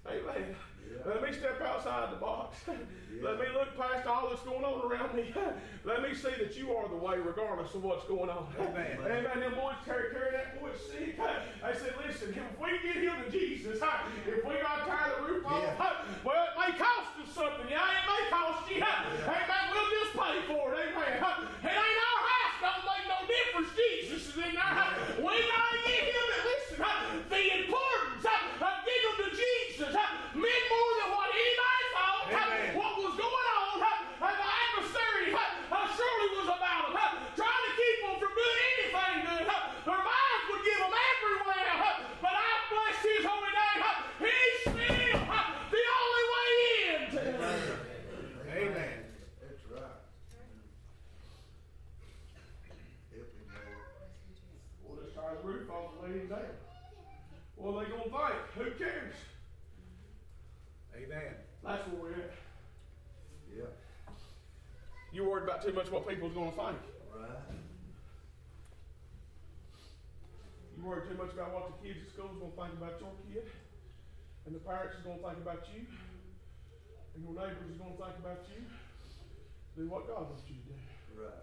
Amen. 0.08 0.56
Yeah. 0.88 1.12
Let 1.12 1.22
me 1.22 1.32
step 1.32 1.60
outside 1.60 2.12
the 2.12 2.16
box. 2.16 2.56
Let 3.22 3.38
me 3.38 3.46
look 3.52 3.76
past 3.76 4.06
all 4.06 4.30
that's 4.30 4.42
going 4.42 4.64
on 4.64 4.80
around 4.90 5.14
me. 5.14 5.34
Let 5.84 6.02
me 6.02 6.14
see 6.14 6.32
that 6.38 6.56
you 6.56 6.72
are 6.72 6.88
the 6.88 6.96
way, 6.96 7.18
regardless 7.18 7.74
of 7.74 7.82
what's 7.84 8.06
going 8.06 8.30
on. 8.30 8.46
Amen. 8.58 8.98
Amen. 9.04 9.40
Them 9.40 9.54
boys 9.54 9.74
carry, 9.84 10.10
carry 10.14 10.32
that 10.32 10.60
boy 10.60 10.70
sick. 10.74 11.18
They 11.62 11.74
said, 11.76 11.94
listen, 12.06 12.30
if 12.32 12.60
we 12.60 12.70
get 12.80 13.02
him 13.04 13.18
to 13.24 13.30
Jesus, 13.30 13.82
if 13.82 14.44
we 14.46 14.54
got 14.62 14.80
to 14.80 14.90
tie 14.90 15.10
the 15.18 15.26
roof 15.26 15.44
off, 15.44 15.60
Yeah. 15.60 15.92
well, 16.24 16.46
it 16.46 16.54
may 16.56 16.72
cost 16.78 17.10
us 17.20 17.28
something. 17.34 17.68
Yeah, 17.68 17.82
it 17.84 18.04
may 18.08 18.22
cost 18.30 18.70
you. 18.70 18.80
Amen. 18.80 19.64
We'll 19.74 19.90
just 19.92 20.12
pay 20.16 20.36
for 20.48 20.72
it. 20.72 20.88
Amen. 20.94 21.18
It 21.18 21.74
ain't 21.74 22.00
our 22.08 22.20
house. 22.24 22.56
Don't 22.64 22.84
make 22.86 23.04
no 23.10 23.18
difference. 23.28 23.70
Jesus 23.76 24.30
is 24.32 24.36
in 24.38 24.54
there. 24.54 24.88
We 25.20 25.34
got 25.44 25.68
to 25.74 25.78
get 25.84 26.00
him 26.06 26.26
to 26.32 26.38
listen. 26.48 26.78
The 27.28 27.42
importance 27.60 28.24
of 28.24 28.74
getting 28.86 29.04
him 29.04 29.16
to 29.18 29.28
Jesus 29.34 29.94
meant 30.48 30.66
more 30.72 30.92
than 30.96 31.08
what 31.12 31.28
anybody 31.28 31.84
thought. 31.92 32.24
Amen. 32.32 32.72
What 32.72 32.92
was 32.96 33.14
going 33.20 33.48
on? 33.60 33.76
And 34.24 34.36
the 34.40 34.48
adversary 34.48 35.26
surely 35.92 36.28
was 36.40 36.48
about 36.48 36.88
them. 36.96 37.12
Trying 37.36 37.64
to 37.68 37.72
keep 37.76 37.96
them 38.00 38.16
from 38.16 38.32
doing 38.32 38.60
anything 38.72 39.16
good. 39.28 39.44
Their 39.44 40.00
minds 40.00 40.44
would 40.48 40.62
give 40.64 40.80
them 40.80 40.94
everywhere 40.96 41.58
him 56.18 56.28
down. 56.28 56.40
What 57.56 57.74
are 57.74 57.84
they 57.84 57.90
going 57.90 58.02
to 58.02 58.10
think? 58.10 58.38
Who 58.56 58.84
cares? 58.84 59.14
Amen. 61.08 61.34
That's 61.64 61.88
where 61.88 62.00
we're 62.02 62.12
at. 62.20 62.32
Yep. 63.56 63.72
You 65.12 65.24
worried 65.24 65.44
about 65.44 65.64
too 65.64 65.72
much 65.72 65.90
what 65.90 66.06
people's 66.06 66.34
going 66.34 66.50
to 66.52 66.56
think. 66.56 66.76
Right. 67.16 67.30
You 70.76 70.84
worry 70.84 71.08
too 71.08 71.16
much 71.16 71.32
about 71.32 71.54
what 71.54 71.72
the 71.72 71.76
kids 71.88 72.04
at 72.06 72.12
school 72.12 72.28
is 72.30 72.38
going 72.38 72.52
to 72.52 72.58
think 72.60 72.74
about 72.78 73.00
your 73.00 73.10
kid, 73.26 73.48
and 74.46 74.54
the 74.54 74.60
parents 74.62 74.94
is 75.00 75.02
going 75.02 75.18
to 75.18 75.24
think 75.26 75.40
about 75.42 75.64
you, 75.74 75.82
and 77.16 77.24
your 77.24 77.34
neighbors 77.34 77.66
is 77.72 77.78
going 77.80 77.96
to 77.96 78.00
think 78.04 78.16
about 78.20 78.44
you. 78.52 78.60
Do 79.74 79.88
what 79.90 80.06
God 80.06 80.28
wants 80.30 80.44
you 80.46 80.54
to 80.60 80.64
do. 80.70 80.76
Right. 81.18 81.42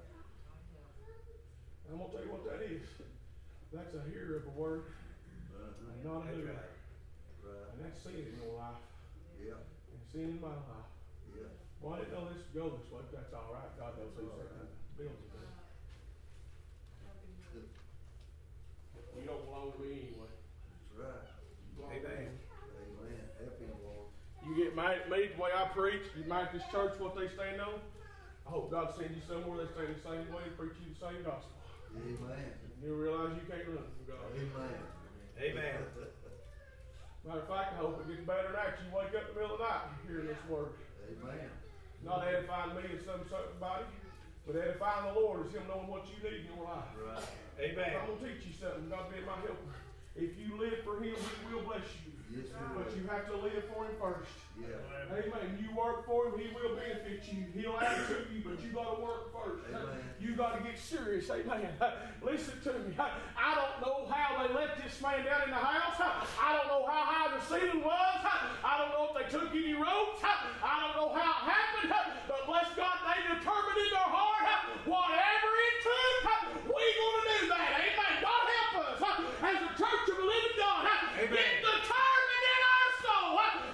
And 1.89 1.97
I'm 1.97 1.99
going 1.99 2.11
to 2.11 2.15
tell 2.15 2.25
you 2.25 2.31
what 2.31 2.45
that 2.47 2.61
is. 2.63 2.85
That's 3.73 3.91
a 3.97 4.03
hearer 4.07 4.39
of 4.39 4.47
a 4.47 4.53
word, 4.55 4.93
Uh-huh. 5.51 5.91
and 5.91 5.99
not 6.05 6.29
a 6.29 6.37
doer. 6.37 6.53
right. 6.53 6.71
Right. 7.43 7.67
And 7.75 7.77
that's 7.83 7.99
sin 8.05 8.13
in 8.23 8.39
your 8.39 8.55
life, 8.55 8.84
Yep. 9.41 9.59
and 9.59 10.01
sin 10.11 10.27
in 10.35 10.41
my 10.41 10.53
life. 10.53 10.91
Yep. 11.35 11.51
Well, 11.81 11.93
I 11.93 12.05
didn't 12.05 12.13
know 12.15 12.25
this 12.31 12.43
would 12.47 12.55
go 12.55 12.65
this 12.77 12.87
way. 12.91 13.03
but 13.09 13.11
That's 13.15 13.33
all 13.35 13.51
right. 13.51 13.69
God 13.75 13.91
knows 13.99 14.13
who's 14.15 14.31
setting 14.35 14.59
the 14.63 14.69
bills 14.95 15.19
today. 15.31 15.51
You 19.15 19.31
don't 19.31 19.45
belong 19.47 19.73
to 19.73 19.79
me 19.81 20.11
anyway. 20.11 20.29
That's 20.93 21.01
right. 21.01 21.25
You 21.65 21.71
belong 21.81 21.97
to 21.97 22.05
Amen. 22.05 22.29
him. 22.29 22.35
Amen. 22.77 23.23
Help 23.41 23.57
him, 23.57 23.73
Lord. 23.81 24.07
You 24.45 24.51
get 24.53 24.75
mad 24.75 25.01
at 25.01 25.09
me 25.09 25.33
the 25.33 25.39
way 25.41 25.49
I 25.49 25.65
preach, 25.73 26.05
you 26.13 26.27
mad 26.29 26.51
at 26.51 26.53
this 26.53 26.67
church 26.69 26.93
what 27.01 27.17
they 27.17 27.25
stand 27.33 27.57
on. 27.57 27.81
I 28.45 28.49
hope 28.53 28.69
God 28.69 28.93
sends 28.93 29.17
you 29.17 29.23
somewhere 29.25 29.65
they 29.65 29.71
stand 29.73 29.97
the 29.97 30.03
same 30.05 30.29
way 30.29 30.45
and 30.45 30.53
preach 30.53 30.77
you 30.77 30.93
the 30.93 31.01
same 31.01 31.25
gospel. 31.25 31.57
Amen. 31.97 32.53
And 32.53 32.71
you'll 32.83 33.01
realize 33.01 33.33
you 33.33 33.47
can't 33.49 33.65
run 33.65 33.81
from 33.81 34.05
God. 34.05 34.29
Amen. 34.37 34.83
Amen. 35.41 36.14
Matter 37.25 37.41
of 37.41 37.49
fact, 37.49 37.73
I 37.73 37.81
hope 37.81 38.05
it 38.05 38.07
gets 38.07 38.21
better 38.21 38.53
than 38.53 38.53
that. 38.53 38.77
You 38.85 38.93
wake 38.93 39.09
up 39.17 39.25
in 39.25 39.33
the 39.33 39.41
middle 39.41 39.57
of 39.57 39.61
the 39.61 39.65
night 39.65 39.89
hearing 40.05 40.29
this 40.29 40.37
word. 40.45 40.77
Amen. 41.09 41.49
Not 42.05 42.21
edifying 42.21 42.77
me 42.77 42.85
and 42.85 43.01
some 43.01 43.25
somebody, 43.25 43.89
but 44.45 44.53
edifying 44.53 45.09
the 45.09 45.17
Lord 45.17 45.49
is 45.49 45.57
Him 45.57 45.65
knowing 45.65 45.89
what 45.89 46.05
you 46.05 46.21
need 46.21 46.45
in 46.45 46.53
your 46.53 46.69
life. 46.69 46.85
Right. 46.93 47.25
Amen. 47.57 47.97
I'm 47.97 48.13
going 48.13 48.21
to 48.21 48.29
teach 48.29 48.45
you 48.45 48.53
something. 48.53 48.93
God 48.93 49.09
be 49.09 49.25
my 49.25 49.41
helper. 49.41 49.73
If 50.13 50.37
you 50.37 50.53
live 50.53 50.85
for 50.85 51.01
Him, 51.01 51.17
He 51.17 51.49
will 51.49 51.65
bless 51.65 51.89
you. 52.05 52.13
Yes, 52.31 52.47
But 52.75 52.95
you 52.95 53.07
have 53.07 53.27
to 53.27 53.37
live 53.37 53.63
for 53.73 53.85
Him 53.85 53.95
first. 53.99 54.31
Yeah. 54.59 54.79
Amen. 55.11 55.59
You 55.59 55.75
work 55.75 56.05
for 56.05 56.27
him, 56.27 56.39
he 56.39 56.47
will 56.55 56.75
benefit 56.75 57.21
you. 57.27 57.45
He'll 57.53 57.77
add 57.77 58.07
to 58.07 58.25
you, 58.31 58.41
but 58.43 58.57
you 58.63 58.71
got 58.71 58.95
to 58.95 59.01
work 59.03 59.35
first. 59.35 59.67
Amen. 59.69 59.99
You 60.19 60.35
got 60.35 60.57
to 60.57 60.63
get 60.63 60.79
serious. 60.79 61.29
Amen. 61.29 61.69
Listen 62.23 62.55
to 62.63 62.73
me. 62.87 62.95
I 62.97 63.51
don't 63.53 63.77
know 63.83 64.07
how 64.07 64.41
they 64.41 64.53
let 64.53 64.79
this 64.81 64.95
man 65.01 65.25
down 65.25 65.43
in 65.43 65.51
the 65.51 65.59
house. 65.59 65.99
I 65.99 66.55
don't 66.55 66.67
know 66.71 66.87
how 66.87 67.03
high 67.03 67.29
the 67.35 67.41
ceiling 67.45 67.83
was. 67.83 68.17
I 68.63 68.79
don't 68.79 68.91
know 68.95 69.11
if 69.11 69.13
they 69.19 69.27
took 69.27 69.51
any 69.51 69.75
ropes. 69.75 70.23
I 70.23 70.87
don't 70.87 70.95
know 70.95 71.11
how 71.13 71.43
it 71.43 71.51
happened. 71.51 71.91
But 72.27 72.47
bless 72.47 72.71
God, 72.79 72.95
they 73.05 73.21
determined 73.27 73.77
in 73.77 73.91
their 73.91 74.09
heart, 74.09 74.47
whatever 74.87 75.51
it 75.67 75.75
took, 75.83 76.21
we 76.65 76.81
going 76.81 77.21
to 77.21 77.35
do 77.37 77.41
that. 77.51 77.69
Amen. 77.75 78.13
God 78.23 78.45
help 78.55 78.73
us 78.87 78.97
as 79.43 79.59
a 79.61 79.71
church 79.77 80.05
of 80.09 80.17
the 80.17 80.25
living 80.25 80.57
God. 80.57 80.87
Amen. 81.21 81.29
Get 81.29 81.59
in 81.59 81.65
our 81.67 82.14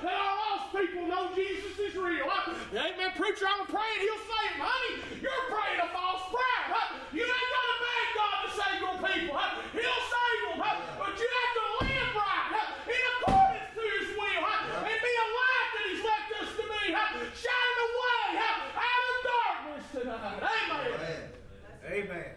that 0.02 0.14
our 0.18 0.36
lost 0.42 0.74
people 0.74 1.06
know 1.08 1.30
Jesus 1.36 1.78
is 1.78 1.96
real. 1.96 2.26
Amen. 2.74 3.12
Preacher, 3.16 3.46
I'm 3.46 3.66
praying 3.68 4.00
he'll 4.02 4.26
save 4.26 4.58
them. 4.58 4.66
Honey, 4.66 5.22
you're 5.22 5.46
praying 5.50 5.80
a 5.82 5.90
false 5.94 6.26
prayer. 6.34 6.66
You 7.14 7.22
ain't 7.22 7.50
got 7.54 7.66
to 7.70 7.78
beg 7.86 8.06
God 8.18 8.36
to 8.42 8.50
save 8.56 8.80
your 8.82 8.98
people. 8.98 9.38
He'll 9.78 10.04
save 10.10 10.42
them. 10.48 10.58
But 10.98 11.14
you 11.20 11.28
have 11.30 11.54
to 11.60 11.66
live 11.86 12.12
right 12.18 12.50
in 12.90 13.02
accordance 13.14 13.70
to 13.78 13.84
his 13.84 14.08
will 14.18 14.46
and 14.48 14.98
be 15.02 15.14
a 15.14 15.28
light 15.38 15.70
that 15.76 15.86
he's 15.92 16.04
left 16.06 16.30
us 16.42 16.50
to 16.58 16.64
be. 16.66 16.96
Shine 17.38 17.76
the 17.78 17.88
way 18.00 18.42
out 18.42 19.02
of 19.06 19.18
darkness 19.28 19.86
tonight. 19.92 20.42
Amen. 20.42 21.30
Amen. 21.86 22.10
Amen. 22.10 22.32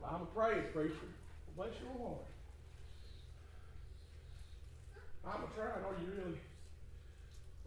Well, 0.00 0.10
I'm 0.14 0.22
a 0.22 0.30
praise 0.32 0.64
preacher. 0.72 1.10
Bless 1.56 1.76
your 1.82 1.92
heart. 2.00 2.24
I'm 5.26 5.44
a 5.44 5.48
trying. 5.54 5.84
Are 5.84 5.94
you 6.00 6.08
really? 6.16 6.40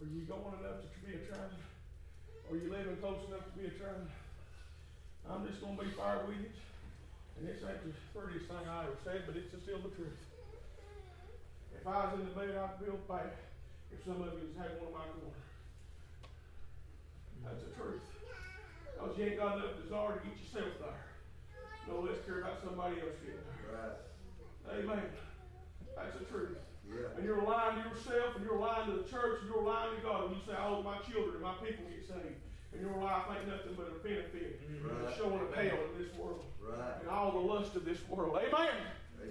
Are 0.04 0.12
you 0.12 0.28
going 0.28 0.52
enough 0.60 0.84
to 0.84 1.00
be 1.00 1.16
a 1.16 1.24
trying? 1.24 1.56
Are 2.52 2.56
you 2.60 2.68
living 2.68 3.00
close 3.00 3.24
enough 3.24 3.48
to 3.48 3.54
be 3.56 3.64
a 3.64 3.72
trying? 3.72 4.04
I'm 5.24 5.48
just 5.48 5.64
going 5.64 5.80
to 5.80 5.84
be 5.84 5.96
fair 5.96 6.28
with 6.28 6.44
you. 6.44 6.52
And 7.40 7.48
this 7.48 7.64
ain't 7.64 7.80
the 7.88 7.96
prettiest 8.12 8.52
thing 8.52 8.68
I 8.68 8.84
ever 8.84 9.00
said, 9.00 9.24
but 9.24 9.32
it's 9.32 9.48
still 9.48 9.80
the 9.80 9.88
truth. 9.96 10.20
If 11.72 11.88
I 11.88 12.12
was 12.12 12.20
in 12.20 12.28
the 12.28 12.36
bed, 12.36 12.52
I'd 12.52 12.76
feel 12.84 13.00
bad 13.08 13.32
if 13.88 14.04
some 14.04 14.20
of 14.20 14.28
you 14.36 14.44
was 14.44 14.52
had 14.60 14.76
one 14.76 14.92
of 14.92 14.96
my 15.00 15.08
corner. 15.08 15.40
That's 17.40 17.64
the 17.64 17.72
truth. 17.72 18.04
Because 18.92 19.16
you 19.16 19.24
ain't 19.24 19.40
got 19.40 19.56
enough 19.56 19.80
desire 19.80 20.20
to 20.20 20.28
get 20.28 20.36
yourself 20.36 20.84
there. 20.84 21.00
No 21.88 22.04
less 22.04 22.20
care 22.28 22.44
about 22.44 22.60
somebody 22.60 23.00
else 23.00 23.16
getting 23.24 23.40
there. 23.40 23.72
Right. 23.72 24.84
Amen. 24.84 25.08
That's 25.96 26.12
the 26.20 26.28
truth. 26.28 26.60
Yeah. 26.88 27.16
And 27.16 27.24
you're 27.24 27.42
lying 27.42 27.82
to 27.82 27.88
yourself, 27.88 28.36
and 28.36 28.44
you're 28.44 28.58
lying 28.58 28.86
to 28.92 29.02
the 29.02 29.08
church, 29.08 29.40
and 29.42 29.48
you're 29.50 29.64
lying 29.64 29.96
to 29.96 30.02
God. 30.02 30.28
And 30.28 30.36
you 30.36 30.42
say, 30.46 30.54
"Oh, 30.58 30.82
my 30.82 30.98
children, 31.08 31.40
my 31.42 31.54
people 31.64 31.84
get 31.90 32.04
saved," 32.06 32.38
and 32.72 32.80
your 32.80 32.96
life 33.02 33.24
ain't 33.34 33.48
nothing 33.48 33.74
but 33.74 33.88
a 33.88 33.98
benefit, 34.04 34.60
Right. 34.84 35.08
It's 35.08 35.16
showing 35.16 35.40
a 35.40 35.48
hell 35.56 35.78
in 35.90 35.98
this 35.98 36.12
world, 36.14 36.44
Right. 36.60 37.00
and 37.00 37.08
all 37.08 37.32
the 37.32 37.38
lust 37.40 37.74
of 37.76 37.84
this 37.84 37.98
world. 38.08 38.36
Amen. 38.36 38.74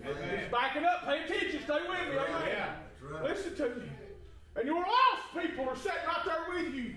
Amen. 0.02 0.30
It's 0.40 0.52
backing 0.52 0.84
up. 0.84 1.06
Pay 1.06 1.24
attention. 1.24 1.62
Stay 1.64 1.82
with 1.88 2.10
me. 2.10 2.18
Amen. 2.18 2.48
Yeah. 2.48 2.76
Right. 3.02 3.24
Listen 3.24 3.56
to 3.56 3.70
me. 3.76 3.90
And 4.56 4.66
your 4.68 4.82
lost 4.82 5.24
people 5.38 5.70
are 5.70 5.76
sitting 5.76 6.06
right 6.08 6.26
there 6.26 6.46
with 6.50 6.74
you. 6.74 6.96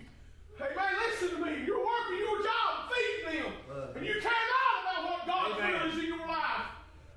Hey 0.58 0.74
man, 0.74 0.92
Listen 1.06 1.36
to 1.36 1.44
me. 1.44 1.64
You're 1.66 1.84
working 1.84 2.18
your 2.18 2.42
job, 2.42 2.90
feeding 2.90 3.42
them, 3.42 3.52
Uh. 3.70 3.92
and 3.94 4.06
you 4.06 4.14
care 4.20 4.32
not 4.32 4.82
about 4.82 5.04
what 5.04 5.26
God 5.26 5.58
does 5.58 5.98
in 5.98 6.04
your 6.06 6.26
life. 6.26 6.66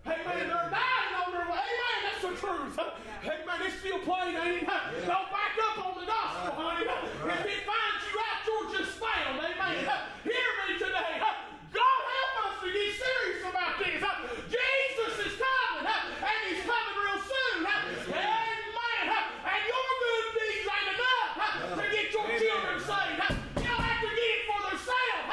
Hey 0.04 0.24
man, 0.26 0.48
They're 0.48 0.70
dying 0.70 1.14
on 1.26 1.32
their 1.32 1.46
way. 1.48 1.64
Amen. 1.64 2.00
That's 2.04 2.22
the 2.22 2.48
truth. 2.48 2.80
Amen. 3.24 3.60
It's 3.66 3.80
still 3.80 4.00
plain, 4.00 4.36
ain't 4.36 4.64
it? 4.64 4.68
Don't 5.06 5.30
back 5.30 5.56
up 5.60 5.78
on 5.86 5.94
the 6.00 6.08
gospel, 6.08 6.56
honey. 6.56 6.88
If 6.88 7.46
it 7.46 7.62
finds 7.68 8.02
you 8.08 8.16
out, 8.16 8.40
you're 8.48 8.80
just 8.80 8.96
found. 8.96 9.40
Amen. 9.44 9.86
Hear 10.24 10.50
me 10.68 10.80
today. 10.80 11.20
God 11.20 12.00
help 12.08 12.34
us 12.48 12.56
to 12.64 12.68
get 12.72 12.92
serious 12.96 13.44
about 13.44 13.76
this. 13.80 14.00
Jesus 14.48 15.14
is 15.20 15.34
coming, 15.36 15.84
and 15.84 16.40
He's 16.48 16.64
coming 16.64 16.96
real 16.96 17.20
soon. 17.20 17.68
Amen. 17.68 19.08
And 19.44 19.62
your 19.68 19.90
good 20.00 20.26
deeds 20.40 20.68
ain't 20.72 20.90
enough 20.96 21.76
to 21.76 21.84
get 21.92 22.08
your 22.16 22.24
Amen. 22.24 22.40
children 22.40 22.78
saved. 22.80 23.20
You'll 23.60 23.84
have 23.84 24.00
to 24.00 24.10
get 24.16 24.32
it 24.32 24.44
for 24.48 24.60
themselves. 24.64 25.28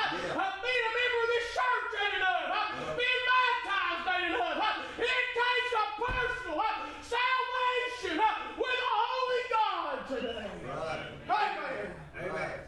Being 0.59 0.84
a 0.87 0.93
member 0.93 1.20
of 1.22 1.28
this 1.30 1.47
church 1.55 1.91
ain't 2.03 2.18
enough. 2.18 2.51
Being 2.99 3.22
baptized 3.30 4.11
ain't 4.11 4.34
enough. 4.34 4.74
It 4.99 5.24
takes 5.39 5.72
a 5.78 5.84
personal 6.03 6.59
salvation 7.07 8.18
with 8.59 8.80
a 8.87 8.93
holy 8.93 9.43
God 9.51 9.97
today. 10.09 10.51
Right. 10.66 11.07
Amen. 11.26 11.95
Amen. 12.20 12.61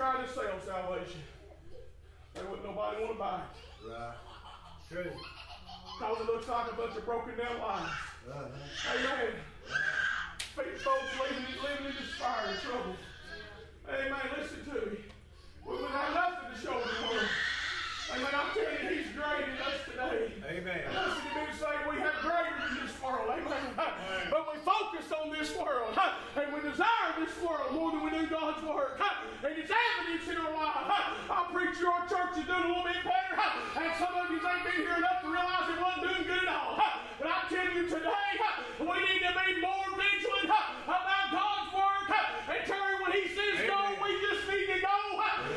And 0.00 0.24
if 0.24 0.36
we 0.36 0.44
were 0.44 0.54
trying 0.54 0.60
to 0.60 0.60
sell 0.60 0.60
salvation, 0.64 1.20
there 2.34 2.44
wouldn't 2.44 2.64
nobody 2.64 3.02
want 3.02 3.12
to 3.12 3.18
buy 3.18 3.40
it. 3.42 3.90
Right. 3.90 4.14
True. 4.88 5.10
Because 5.98 6.20
it 6.20 6.26
looks 6.26 6.48
like 6.48 6.70
a 6.70 6.74
bunch 6.74 6.96
of 6.96 7.04
broken 7.04 7.36
down 7.36 7.58
lives. 7.58 7.90
Uh-huh. 8.30 8.94
Amen. 8.94 9.32
People, 10.54 10.78
folks 10.78 11.10
living, 11.18 11.44
living 11.62 11.86
in 11.86 11.96
despair 11.98 12.46
and 12.46 12.58
trouble. 12.60 12.96
Amen. 13.88 14.26
Listen 14.38 14.64
to 14.66 14.90
me. 14.90 14.98
We 15.66 15.76
would 15.76 15.90
have 15.90 16.14
nothing 16.14 16.54
to 16.54 16.60
show 16.60 16.78
the 16.78 16.94
world. 17.02 17.28
Amen. 18.14 18.32
I'm 18.32 18.50
telling 18.54 18.78
you, 18.82 19.02
He's 19.02 19.12
great 19.12 19.44
in 19.50 19.58
us 19.60 19.78
today. 19.84 20.32
Amen. 20.48 20.80
Listen 20.88 21.26
to 21.26 21.40
me 21.42 21.52
say 21.58 21.74
we 21.90 22.00
have 22.00 22.16
greater 22.22 22.56
than 22.56 22.86
this 22.86 22.94
world. 23.02 23.28
Amen. 23.28 23.74
But 24.30 24.48
we 24.48 24.58
focus 24.64 25.12
on 25.12 25.30
this 25.30 25.52
world. 25.56 25.98
And 26.38 26.54
we 26.54 26.60
desire 26.62 27.18
this 27.18 27.34
world 27.42 27.74
more 27.74 27.90
than 27.90 28.04
we 28.04 28.10
do 28.10 28.26
God's 28.26 28.62
word. 28.64 28.96
And 29.44 29.52
it's 29.58 29.70
evidence 29.70 30.28
in 30.30 30.36
our 30.38 30.54
life. 30.54 30.88
I 31.30 31.50
preach 31.52 31.78
your 31.80 31.98
church 32.08 32.38
is 32.38 32.46
doing 32.46 32.62
a 32.62 32.68
little 32.68 32.82
bit 32.82 33.02
better. 33.04 33.36
And 33.76 33.92
you 34.64 34.70
ain't 34.70 34.82
here 34.82 34.96
enough 34.98 35.22
to 35.22 35.28
realize 35.30 35.70
it 35.70 35.78
wasn't 35.78 36.02
doing 36.02 36.24
good 36.26 36.42
at 36.42 36.50
all. 36.50 36.74
But 37.18 37.26
I 37.30 37.38
tell 37.46 37.68
you 37.70 37.82
today, 37.86 38.30
we 38.82 38.94
need 39.06 39.22
to 39.22 39.32
be 39.34 39.60
more 39.62 39.86
vigilant 39.94 40.50
about 40.50 41.26
God's 41.30 41.70
word. 41.74 42.06
And 42.50 42.62
Terry, 42.66 42.94
when 42.98 43.12
he 43.12 43.26
says 43.30 43.66
go, 43.70 43.78
Amen. 43.78 44.02
we 44.02 44.10
just 44.18 44.42
need 44.50 44.66
to 44.66 44.78
go. 44.82 44.98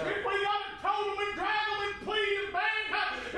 If 0.06 0.22
we 0.22 0.34
got 0.46 0.62
to 0.62 0.72
tote 0.86 1.06
them 1.06 1.18
and 1.18 1.34
drag 1.34 1.66
them 1.66 1.82
and 1.82 1.98
plead 2.06 2.36
and 2.46 2.52
bang, 2.54 2.86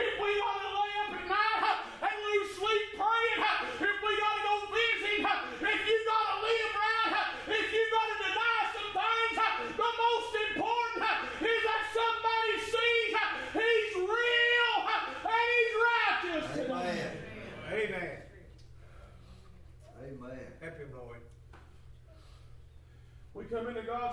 if 0.04 0.16
we 0.20 0.30
want 0.36 0.60
to 0.64 0.70
lay 0.72 0.94
up 1.00 1.12
at 1.16 1.26
night 1.32 1.80
and 2.04 2.16
lose 2.28 2.50
sleep 2.60 2.86
praying, 3.00 3.40
if 3.88 3.98
we 4.04 4.12
got 4.20 4.34
to 4.36 4.42
go 4.44 4.56
busy, 4.68 5.16
if 5.24 5.80
you 5.88 5.98
got 6.08 6.24
to 6.28 6.36
live 6.44 6.72
right, 6.76 7.28
if 7.56 7.68
you 7.72 7.84
got 7.88 8.08
to 8.12 8.16
deny 8.20 8.60
some 8.76 8.92
things, 8.92 9.36
the 9.80 9.90
most 9.96 10.34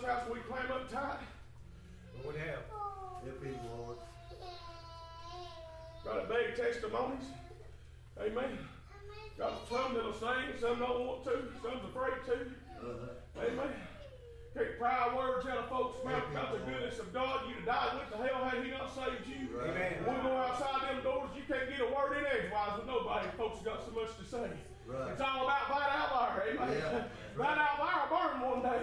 God's 0.01 0.05
house 0.05 0.23
and 0.27 0.35
we 0.35 0.41
climb 0.41 0.71
up 0.73 0.91
tight. 0.91 1.21
Lord 2.23 2.37
have. 2.37 2.65
Help 3.25 3.45
him, 3.45 3.57
Lord. 3.79 3.97
Got 6.05 6.25
a 6.25 6.29
big 6.29 6.57
testimonies. 6.57 7.25
Amen. 8.21 8.59
Got 9.39 9.69
some 9.69 9.95
that'll 9.95 10.13
sing, 10.13 10.53
some 10.61 10.79
don't 10.79 11.07
want 11.07 11.25
to, 11.25 11.49
some's 11.63 11.85
afraid 11.89 12.21
to. 12.27 12.35
Uh-huh. 12.81 13.41
Amen. 13.41 13.73
Can't 14.55 14.79
pry 14.79 15.15
words 15.17 15.47
out 15.47 15.59
of 15.59 15.69
folks' 15.69 16.05
mouth 16.05 16.25
about 16.31 16.53
the 16.53 16.71
goodness 16.71 16.99
of 16.99 17.13
God. 17.13 17.43
You'd 17.49 17.65
have 17.65 17.67
died 17.67 18.01
with 18.01 18.11
the 18.11 18.29
hell 18.29 18.45
had 18.45 18.65
he 18.65 18.71
not 18.71 18.93
saved 18.93 19.25
you. 19.29 19.57
Right. 19.57 19.71
Amen. 19.71 19.93
When 20.05 20.17
we 20.17 20.23
go 20.23 20.37
outside 20.37 20.91
them 20.91 21.03
doors, 21.05 21.31
you 21.37 21.43
can't 21.47 21.71
get 21.71 21.81
a 21.81 21.87
word 21.87 22.19
in 22.19 22.27
edgewise 22.27 22.77
with 22.77 22.87
nobody. 22.87 23.29
Folks 23.39 23.63
got 23.63 23.85
so 23.87 23.93
much 23.93 24.13
to 24.19 24.25
say. 24.25 24.51
Right. 24.85 25.13
It's 25.13 25.23
all 25.23 25.45
about 25.47 25.71
right 25.71 25.93
out 25.95 26.35
there, 26.35 26.53
amen. 26.53 26.77
Yeah. 26.77 27.05
Right 27.37 27.59
out 27.59 27.79
there, 27.79 28.11
burn 28.11 28.41
one 28.43 28.63
day. 28.63 28.83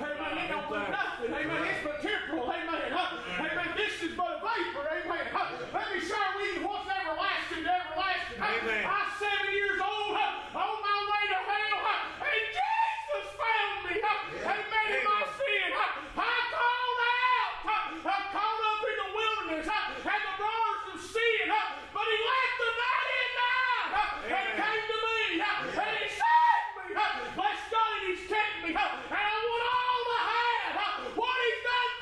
Amen. 0.00 0.44
It 0.44 0.52
don't 0.52 0.68
mean 0.68 0.90
nothing. 0.90 1.32
Amen. 1.32 1.62
It's 1.64 1.80
but 1.80 2.02
temporal. 2.02 2.50
Amen. 2.50 2.90
Huh? 2.92 3.16
Amen. 3.40 3.70
This 3.80 3.96
is 4.04 4.12
but 4.12 4.36
a 4.36 4.38
vapor. 4.44 4.84
Amen. 4.84 5.24
Huh? 5.32 5.56
Let 5.72 5.88
me 5.88 6.02
share 6.04 6.30
with 6.36 6.52
you 6.52 6.66
what's 6.66 6.84
everlasting 6.84 7.64
to 7.64 7.72
everlasting. 7.72 8.38
Huh? 8.42 8.60
Amen. 8.60 8.84
I'm 8.84 9.08
seven 9.16 9.48
years 9.56 9.80
old. 9.80 10.12
Huh? 10.12 10.60
On 10.60 10.76
my 10.84 10.98
way 11.08 11.24
to 11.32 11.40
hell. 11.48 11.78
Huh? 11.80 12.28
And 12.28 12.44
Jesus 12.52 13.26
found 13.40 13.76
me. 13.88 13.94
Huh? 14.04 14.52
Amen. 14.52 14.86
In 14.92 15.02
my 15.06 15.22
sin. 15.32 15.68
Huh? 15.72 16.20
I 16.20 16.36
called 16.52 17.00
out. 17.00 17.52
Huh? 17.64 18.10
I 18.10 18.18
called 18.34 18.62
up 18.68 18.80
in 18.84 18.96
the 19.00 19.08
wilderness. 19.16 19.66
Huh? 19.70 20.12
And 20.12 20.22
the 20.28 20.34
bars 20.36 20.82
of 20.92 20.98
sin. 20.98 21.44
Huh? 21.48 21.78
But 21.88 22.04
he 22.04 22.16
left 22.20 22.54
the 22.58 22.70
99. 22.74 23.86
Huh? 23.96 24.28
And 24.28 24.44
Amen. 24.44 24.60
came 24.60 24.84
to 24.92 24.98
me. 25.08 25.18
Huh? 25.40 25.82
And 25.88 25.94
he 26.02 26.08
saved 26.10 26.70
me. 26.76 26.86
Huh? 26.92 27.32
Bless 27.32 27.60
God 27.72 27.90
and 27.96 28.04
he's 28.12 28.24
kept 28.28 28.54
me. 28.60 28.70
Huh? 28.74 29.14
And 29.14 29.24
I 29.24 29.36
want 29.40 29.64
all 29.72 30.02
to 30.04 30.18
have 30.20 30.74
huh? 30.76 30.94
what 31.16 31.36
he's 31.38 31.62
done 31.64 31.94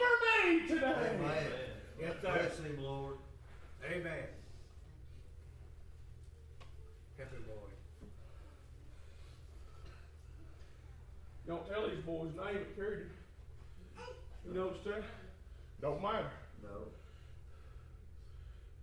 for 0.59 0.63
me 0.65 0.69
today. 0.69 1.11
Amen. 1.15 1.47
Yes, 2.01 2.15
sir. 2.21 2.33
Bless 2.33 2.59
him, 2.59 2.83
Lord. 2.83 3.15
Amen. 3.85 4.25
Help 7.19 7.31
him, 7.31 7.45
Lord. 7.49 7.71
Don't 11.47 11.69
tell 11.69 11.89
these 11.89 12.05
boys' 12.05 12.31
name 12.37 12.55
that 12.55 12.77
carried. 12.77 13.07
You 14.47 14.55
know 14.55 14.67
what 14.67 14.77
I'm 14.77 14.93
saying? 14.93 15.05
Don't 15.81 16.03
matter. 16.03 16.31
No. 16.63 16.89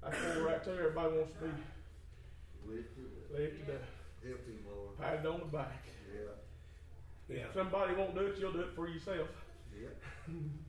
That's 0.03 0.22
where 0.22 0.45
right 0.45 0.63
there 0.63 0.80
everybody 0.80 1.17
wants 1.17 1.34
to 1.34 1.39
be 1.45 1.51
Lift 2.65 2.89
it 2.97 3.34
led 3.34 3.51
to 3.51 3.72
death. 3.72 3.82
up. 3.82 4.28
Help 4.28 4.45
him, 4.45 4.59
Lord. 4.70 4.97
Patted 4.99 5.26
on 5.26 5.39
the 5.39 5.45
back. 5.45 5.84
Yeah. 6.13 7.36
Yeah. 7.36 7.43
If 7.47 7.53
somebody 7.53 7.95
won't 7.95 8.15
do 8.15 8.22
it, 8.22 8.38
you'll 8.38 8.53
do 8.53 8.61
it 8.61 8.76
for 8.76 8.88
yourself. 8.88 9.28
Yeah. 9.74 10.34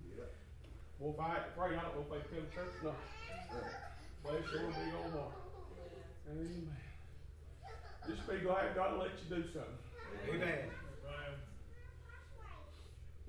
Yeah. 1.01 1.07
Well, 1.07 1.15
if 1.15 1.21
I 1.21 1.29
had 1.35 1.45
to 1.49 1.51
pray, 1.57 1.77
I 1.77 1.81
don't 1.83 1.97
know 1.97 2.05
if 2.05 2.11
they 2.13 2.37
come 2.37 2.47
to 2.47 2.55
church 2.55 2.75
or 2.83 2.93
not. 2.93 3.01
Uh, 3.51 3.69
Bless 4.23 4.53
your 4.53 4.69
big 4.69 4.95
old 5.03 5.13
heart. 5.13 5.33
Amen. 6.31 6.69
Just 8.09 8.29
be 8.29 8.37
glad 8.45 8.75
God 8.75 8.99
let 8.99 9.11
you 9.17 9.37
do 9.37 9.43
something. 9.49 9.81
Amen. 10.29 10.69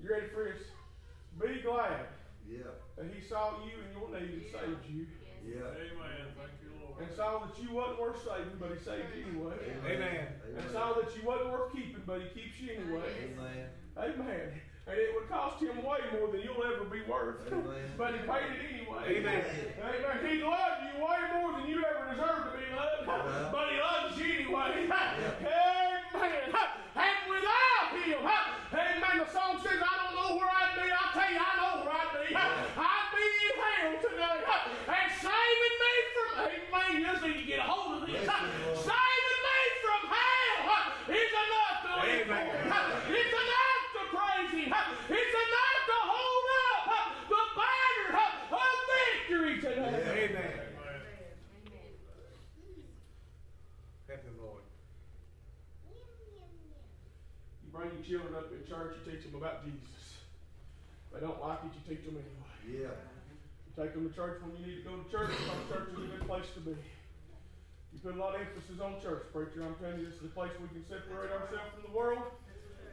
You 0.02 0.10
ready 0.10 0.26
for 0.34 0.44
this? 0.44 0.62
Be 1.40 1.62
glad 1.62 2.06
Yeah. 2.46 2.74
that 2.96 3.06
He 3.14 3.20
saw 3.26 3.64
you 3.64 3.72
and 3.80 3.90
your 3.96 4.10
need 4.20 4.30
and 4.34 4.44
saved 4.52 4.84
you. 4.90 5.06
Yeah. 5.46 5.64
Amen. 5.64 6.34
Thank 6.36 6.54
you, 6.62 6.70
Lord. 6.82 7.00
And 7.00 7.16
saw 7.16 7.46
that 7.46 7.56
you 7.62 7.72
wasn't 7.72 8.00
worth 8.00 8.20
saving, 8.22 8.58
but 8.60 8.70
He 8.76 8.84
saved 8.84 9.14
you 9.16 9.24
anyway. 9.32 9.56
Amen. 9.86 10.26
And 10.58 10.70
saw 10.72 10.92
that 10.94 11.08
you 11.16 11.22
wasn't 11.26 11.50
worth 11.52 11.72
keeping, 11.72 12.02
but 12.04 12.20
He 12.20 12.28
keeps 12.40 12.60
you 12.60 12.70
anyway. 12.76 13.32
Amen. 13.32 13.66
Amen. 13.96 14.60
And 14.86 14.98
it 14.98 15.14
would 15.14 15.28
cost 15.28 15.62
Him 15.62 15.76
way 15.84 16.00
more 16.12 16.28
than 16.32 16.40
you'll 16.40 16.62
ever 16.64 16.84
be 16.84 17.02
worth. 17.02 17.38
But 17.98 18.14
He 18.14 18.20
paid 18.20 18.50
it 18.50 18.62
anyway. 18.72 19.02
Amen. 19.18 19.44
Amen. 19.78 20.16
He 20.26 20.42
loved 20.42 20.80
you 20.82 21.04
way 21.04 21.20
more 21.34 21.52
than 21.58 21.68
you 21.70 21.84
ever 21.84 22.10
deserved 22.10 22.50
to 22.50 22.58
be 22.58 22.66
loved. 22.74 23.06
Yeah. 23.06 23.48
But 23.52 23.64
He 23.70 23.76
loves 23.78 24.18
you 24.18 24.26
anyway. 24.42 24.84
Amen. 24.84 25.12
And 26.94 27.18
without 27.30 27.88
Him, 27.94 28.20
Amen. 28.26 29.16
The 29.22 29.28
song 29.30 29.60
says, 29.62 29.78
I 29.78 29.94
don't 30.02 30.14
know 30.18 30.36
where 30.36 30.50
I'd 30.50 30.74
be. 30.74 30.88
I'll 30.90 31.12
tell 31.14 31.30
you, 31.30 31.38
I 31.38 31.52
know 31.62 31.84
where 31.84 31.94
I'd 31.94 32.12
be. 32.16 32.34
I'd 32.34 33.08
be 33.14 33.22
in 33.22 33.54
hell 33.62 33.94
today. 34.02 34.38
And 34.88 35.08
saving 35.22 35.76
me 35.82 35.92
from, 36.10 36.30
Amen. 36.42 36.88
You 36.98 37.06
just 37.06 37.22
need 37.22 37.38
to 37.38 37.46
get 37.46 37.58
a 37.60 37.66
hold 37.70 38.02
of 38.02 38.08
this. 38.08 38.24
Bless 38.24 38.42
you, 38.42 38.66
Lord. 38.66 38.82
Saving 38.82 39.40
me 39.46 39.58
from 39.84 40.02
hell 40.10 40.82
is 41.06 41.32
enough 41.38 41.78
to 41.86 41.92
live 42.02 42.26
Amen. 42.26 42.50
for. 42.50 43.12
It's 43.12 43.30
enough 43.30 43.84
to 43.94 44.00
praise 44.10 44.52
Him. 44.58 44.72
It's 45.12 45.34
enough 45.44 45.80
to 45.92 45.96
hold 46.08 46.46
up 46.56 46.84
the 47.28 47.42
banner 47.56 48.10
of 48.56 48.72
victory 48.88 49.54
today. 49.60 50.30
Amen. 50.32 50.52
Help 54.08 54.22
him, 54.24 54.36
Lord. 54.40 54.62
You 58.02 58.18
children 58.18 58.34
up 58.34 58.50
in 58.50 58.66
church, 58.66 58.98
you 58.98 59.02
teach 59.06 59.22
them 59.22 59.38
about 59.38 59.62
Jesus. 59.62 60.18
They 61.14 61.20
don't 61.22 61.38
like 61.38 61.62
it, 61.62 61.70
you 61.70 61.82
teach 61.86 62.02
them 62.02 62.18
anyway. 62.18 62.50
Yeah. 62.66 62.98
You 62.98 63.70
take 63.78 63.94
them 63.94 64.10
to 64.10 64.12
church 64.14 64.42
when 64.42 64.58
you 64.58 64.66
need 64.66 64.82
to 64.82 64.90
go 64.90 64.98
to 64.98 65.06
church, 65.06 65.30
because 65.30 65.62
church 65.70 65.88
is 65.94 66.02
a 66.02 66.08
good 66.10 66.26
place 66.26 66.50
to 66.58 66.60
be. 66.66 66.74
You 67.94 67.98
put 68.02 68.16
a 68.16 68.18
lot 68.18 68.34
of 68.34 68.42
emphasis 68.42 68.82
on 68.82 68.98
church, 68.98 69.30
preacher. 69.30 69.62
I'm 69.62 69.78
telling 69.78 70.02
you, 70.02 70.10
this 70.10 70.18
is 70.18 70.26
a 70.26 70.34
place 70.34 70.50
we 70.58 70.66
can 70.74 70.82
separate 70.82 71.30
ourselves 71.30 71.70
from 71.78 71.86
the 71.86 71.94
world 71.94 72.26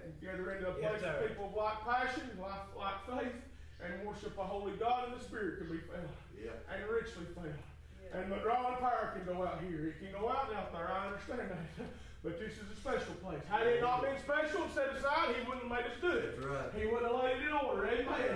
and 0.06 0.14
gather 0.22 0.46
into 0.54 0.70
a 0.70 0.78
place 0.78 1.02
sir. 1.02 1.10
of 1.10 1.26
people 1.26 1.50
of 1.50 1.58
like 1.58 1.80
passion, 1.90 2.30
like, 2.38 2.70
like 2.78 3.00
faith, 3.10 3.38
and 3.82 4.06
worship 4.06 4.38
a 4.38 4.46
holy 4.46 4.78
God, 4.78 5.10
and 5.10 5.18
the 5.18 5.24
Spirit 5.26 5.58
can 5.64 5.74
be 5.74 5.82
found 5.90 6.12
Yeah. 6.38 6.54
and 6.70 6.86
richly 6.86 7.26
found. 7.34 7.58
And 8.14 8.30
the 8.30 8.38
drawing 8.46 8.78
power 8.78 9.16
can 9.18 9.26
go 9.26 9.42
out 9.42 9.64
here. 9.66 9.90
It 9.90 9.98
can 10.04 10.14
go 10.14 10.30
out 10.30 10.54
and 10.54 10.58
out 10.60 10.70
there. 10.70 10.86
I 10.86 11.08
understand 11.10 11.50
that. 11.50 11.88
But 12.22 12.36
this 12.36 12.52
is 12.60 12.68
a 12.68 12.76
special 12.76 13.16
place. 13.24 13.40
Had 13.48 13.64
it 13.66 13.80
not 13.80 14.04
been 14.04 14.20
special 14.20 14.68
and 14.68 14.74
set 14.76 14.92
aside, 14.92 15.40
he 15.40 15.48
wouldn't 15.48 15.72
have 15.72 15.72
made 15.72 15.88
us 15.88 15.96
do 16.04 16.12
it. 16.12 16.36
Right. 16.44 16.68
He 16.76 16.84
wouldn't 16.84 17.08
have 17.08 17.16
laid 17.16 17.40
it 17.40 17.48
in 17.48 17.56
order. 17.56 17.88
Amen. 17.88 18.36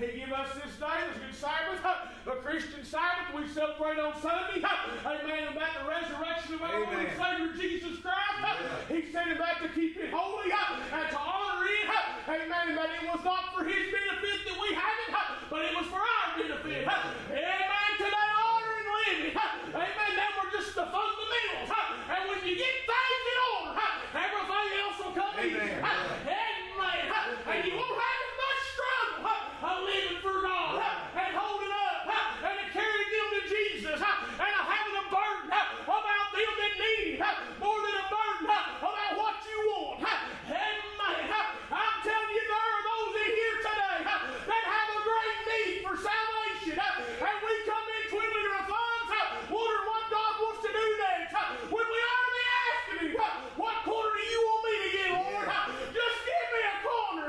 he 0.00 0.16
give 0.16 0.32
us 0.32 0.48
this 0.56 0.72
day, 0.80 0.96
this 1.12 1.20
good 1.20 1.36
Sabbath, 1.36 1.84
the 2.24 2.40
Christian 2.40 2.80
Sabbath 2.88 3.28
we 3.36 3.44
celebrate 3.52 4.00
on 4.00 4.16
Sunday. 4.24 4.64
Amen. 4.64 5.52
About 5.52 5.72
the 5.76 5.84
resurrection 5.84 6.56
of 6.56 6.62
our 6.64 6.80
Lord 6.80 7.04
and 7.04 7.12
Savior 7.20 7.52
Jesus 7.52 8.00
Christ. 8.00 8.64
He 8.88 9.12
sent 9.12 9.28
him 9.28 9.36
back 9.36 9.60
to 9.60 9.68
keep 9.76 10.00
it 10.00 10.08
holy 10.08 10.48
and 10.48 11.06
to 11.12 11.18
honor 11.20 11.68
it. 11.68 11.84
Amen. 12.32 12.80
That 12.80 12.88
it 12.96 13.12
was 13.12 13.20
not 13.28 13.52
for 13.52 13.60
his 13.60 13.92
benefit 13.92 14.40
that 14.48 14.56
we 14.56 14.72
have 14.72 14.96
it, 15.04 15.12
but 15.52 15.68
it 15.68 15.76
was 15.76 15.84
for 15.92 16.00
our 16.00 16.32
benefit. 16.32 16.88
Amen. 16.88 17.92
Today, 18.00 18.28
honor 18.40 18.72
and 18.72 18.88
living. 19.04 19.36
Amen. 19.36 20.16
They 20.16 20.32
were 20.32 20.48
just 20.48 20.72
the 20.72 20.88
fundamentals. 20.88 21.76
And 22.08 22.24
when 22.32 22.40
you 22.40 22.56
get 22.56 22.72
things 22.88 23.24
in 23.28 23.38
order, 23.52 23.76
everything 24.16 24.68
else 24.80 24.96
will 24.96 25.12
come 25.12 25.34
easy. 25.44 25.60
Amen. 25.60 25.84
Amen. 25.84 27.28
And 27.44 27.60
you 27.68 27.76
won't 27.76 28.00
have 28.00 28.20
as 28.24 28.34
much 28.40 28.60
struggle 28.72 29.28
of 29.28 29.76
living 29.84 30.18
for 30.24 30.36
God 30.40 30.80
and 31.20 31.32
holding 31.36 31.68
up 31.68 32.08
and 32.08 32.58
carrying 32.72 33.10
them 33.12 33.28
to 33.36 33.42
Jesus 33.44 34.00
and 34.00 34.52
having 34.56 34.96
a 34.96 35.04
burden 35.12 35.52
about 35.52 36.28
them 36.32 36.52
that 36.60 36.74
need 36.80 37.20
Him 37.20 37.36
more 37.60 37.76
than 37.84 37.94
a 37.98 38.06
burden 38.08 38.46
about 38.48 39.12
what 39.20 39.36
you 39.44 39.58
want. 39.68 40.00
Amen. 40.08 41.28
I'm 41.68 41.96
telling 42.00 42.32
you, 42.32 42.44
there 42.48 42.68
are 42.72 42.84
those 42.88 43.14
in 43.20 43.30
here 43.36 43.58
today 43.68 43.98
that 44.08 44.62
have 44.64 44.88
a 44.96 45.00
great 45.04 45.38
need 45.44 45.72
for 45.84 45.94
salvation. 46.00 46.80
And 46.80 47.36
we 47.44 47.52
come 47.68 47.84
in 47.84 48.02
twiddling 48.08 48.48
our 48.48 48.64
thumbs, 48.64 49.12
wondering 49.52 49.86
what 49.88 50.04
God 50.08 50.32
wants 50.40 50.60
to 50.64 50.70
do 50.72 50.84
next. 51.04 51.36
When 51.68 51.84
we 51.84 51.98
ought 52.00 52.24
to 52.24 52.32
be 52.32 52.44
asking 52.64 53.08
Him, 53.12 53.34
what 53.56 53.76
corner 53.84 54.12
do 54.14 54.24
you 54.24 54.40
want 54.46 54.60
me 54.64 54.74
to 54.78 54.88
get, 54.96 55.08
Lord? 55.12 55.48
Just 55.92 56.18
give 56.24 56.48
me 56.54 56.60
a 56.64 56.76
corner. 56.86 57.26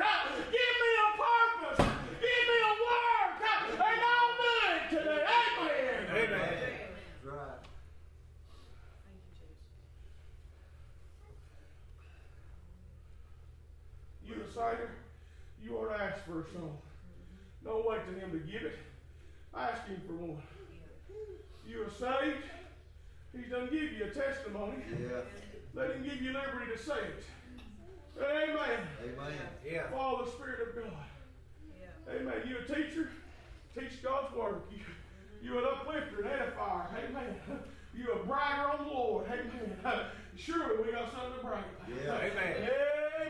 Give 0.53 0.75
me 0.79 0.91
a 0.99 1.09
purpose. 1.19 1.79
Give 2.23 2.43
me 2.47 2.57
a 2.63 2.73
work. 2.79 3.39
And 3.79 3.99
I'll 3.99 4.33
do 4.39 4.53
it 4.69 4.83
today. 4.93 5.23
Amen. 5.25 5.99
Amen. 6.09 6.29
That's 6.29 7.25
right. 7.25 7.59
You 14.25 14.35
a 14.35 14.51
singer, 14.53 14.91
you 15.63 15.77
ought 15.77 15.89
to 15.89 16.03
ask 16.03 16.23
for 16.25 16.41
a 16.41 16.45
song. 16.53 16.77
Don't 17.63 17.85
wait 17.87 18.05
till 18.05 18.19
him 18.19 18.31
to 18.31 18.39
give 18.39 18.63
it. 18.63 18.77
Ask 19.55 19.87
him 19.87 20.01
for 20.07 20.13
one. 20.13 20.41
You 21.99 22.05
are 22.05 22.21
saved. 22.21 22.43
He's 23.35 23.51
done 23.51 23.69
give 23.71 23.93
you 23.93 24.05
a 24.05 24.09
testimony. 24.09 24.83
Yeah. 24.89 25.21
Let 25.73 25.91
him 25.91 26.03
give 26.03 26.21
you 26.21 26.33
liberty 26.33 26.71
to 26.75 26.77
say 26.77 26.93
it. 26.93 27.23
Amen. 28.19 28.79
Amen. 29.03 29.33
Yeah. 29.65 29.89
Follow 29.91 30.25
the 30.25 30.31
Spirit 30.31 30.69
of 30.69 30.83
God. 30.83 30.93
Amen. 32.09 32.33
You 32.47 32.57
a 32.57 32.61
teacher? 32.63 33.09
Teach 33.77 34.01
God's 34.01 34.35
work. 34.35 34.69
You, 34.71 34.79
you 35.41 35.57
an 35.59 35.65
uplifter, 35.65 36.21
an 36.21 36.27
edifier. 36.27 36.87
Amen. 37.09 37.35
You 37.91 38.11
a 38.13 38.23
bragger 38.23 38.69
on 38.69 38.85
the 38.85 38.93
Lord. 38.93 39.25
Amen. 39.25 39.75
Surely 40.39 40.83
we 40.85 40.91
got 40.91 41.11
something 41.11 41.33
to 41.39 41.45
brag 41.45 41.63
about. 41.83 42.03
Yeah. 42.03 42.15
Amen. 42.15 42.69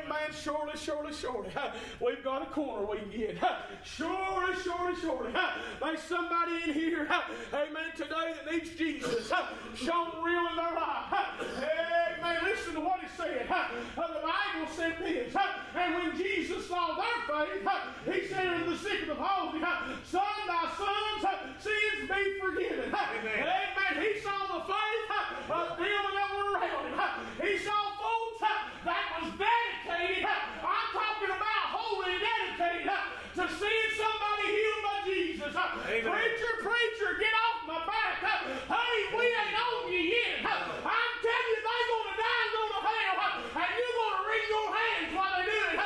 Amen. 0.05 0.29
Surely, 0.31 0.73
surely, 0.77 1.13
surely. 1.13 1.49
We've 2.05 2.23
got 2.23 2.43
a 2.43 2.45
corner 2.47 2.85
we 2.85 2.99
can 2.99 3.09
get. 3.09 3.37
Surely, 3.83 4.55
surely, 4.63 4.95
surely. 5.01 5.33
There's 5.81 6.01
somebody 6.03 6.63
in 6.67 6.73
here, 6.73 7.07
amen, 7.53 7.91
today 7.95 8.33
that 8.35 8.51
needs 8.51 8.69
Jesus 8.75 9.31
shown 9.75 10.09
real 10.23 10.47
in 10.49 10.55
their 10.55 10.75
life. 10.75 11.13
Amen. 11.57 12.37
Listen 12.43 12.73
to 12.75 12.79
what 12.81 12.99
it 13.03 13.09
said. 13.17 13.47
The 13.95 14.01
Bible 14.01 14.67
said 14.75 14.95
this. 14.99 15.33
And 15.75 15.95
when 15.95 16.17
Jesus 16.17 16.67
saw 16.67 16.95
their 16.95 17.45
faith, 17.45 17.67
he 18.05 18.27
said 18.27 18.63
to 18.65 18.71
the 18.71 18.77
sick 18.77 19.01
of 19.03 19.07
the 19.09 19.15
palsy, 19.15 19.59
Son, 20.03 20.21
thy 20.47 20.69
sons' 20.77 21.63
sins 21.63 22.09
be 22.09 22.39
forgiven. 22.39 22.93
Amen. 22.93 23.47
Amen. 23.47 24.03
He 24.03 24.19
saw 24.19 24.59
the 24.59 24.63
faith 24.65 25.09
of 25.49 25.77
them 25.77 26.05
that 26.15 26.29
were 26.35 26.53
around 26.59 26.93
him. 26.93 27.47
He 27.47 27.57
saw 27.63 27.79
folks 27.97 28.41
that 28.85 29.05
was 29.21 29.31
dedicated. 29.39 30.25
I'm 30.25 30.89
talking 30.93 31.31
about 31.31 31.65
wholly 31.73 32.15
dedicated 32.19 32.91
to 33.35 33.43
seeing 33.57 33.91
somebody 33.97 34.45
healed 34.51 34.83
by 34.83 34.97
Jesus. 35.05 35.53
Preacher, 35.53 36.53
preacher, 36.61 37.11
get 37.19 37.33
off 37.33 37.65
my 37.67 37.79
back. 37.87 38.21
Hey, 38.69 38.95
we 39.15 39.25
ain't 39.25 39.57
on 39.57 39.91
you 39.91 39.99
yet. 39.99 40.45
I'm 40.45 41.13
telling 41.19 41.49
you, 41.49 41.59
they're 41.65 41.87
going 41.89 42.07
to 42.09 42.15
die 42.19 42.39
and 42.39 42.51
go 42.53 42.63
to 42.69 42.79
hell, 42.85 43.17
and 43.57 43.69
you're 43.73 43.95
going 43.99 44.15
to 44.15 44.23
wring 44.29 44.47
your 44.49 44.69
hands 44.69 45.09
while 45.17 45.33
they 45.33 45.45
do 45.49 45.59
it. 45.65 45.77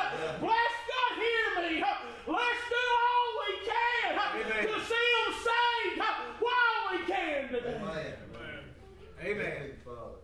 Bless 0.44 0.74
God, 0.86 1.12
hear 1.18 1.46
me. 1.64 1.72
Let's 2.28 2.62
do 2.68 2.84
all 3.00 3.28
we 3.42 3.50
can 3.64 4.10
Amen. 4.14 4.64
to 4.68 4.76
see 4.84 5.08
them 5.14 5.30
saved 5.40 5.98
while 6.40 6.82
we 6.92 6.98
can 7.08 7.48
today. 7.48 7.80
Amen. 7.80 8.12
Amen. 9.24 9.52
Thank 9.56 9.72
you, 9.72 9.80
Father. 9.84 10.20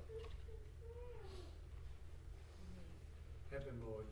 Help 3.51 3.65
him, 3.67 3.81
Lord. 3.85 4.07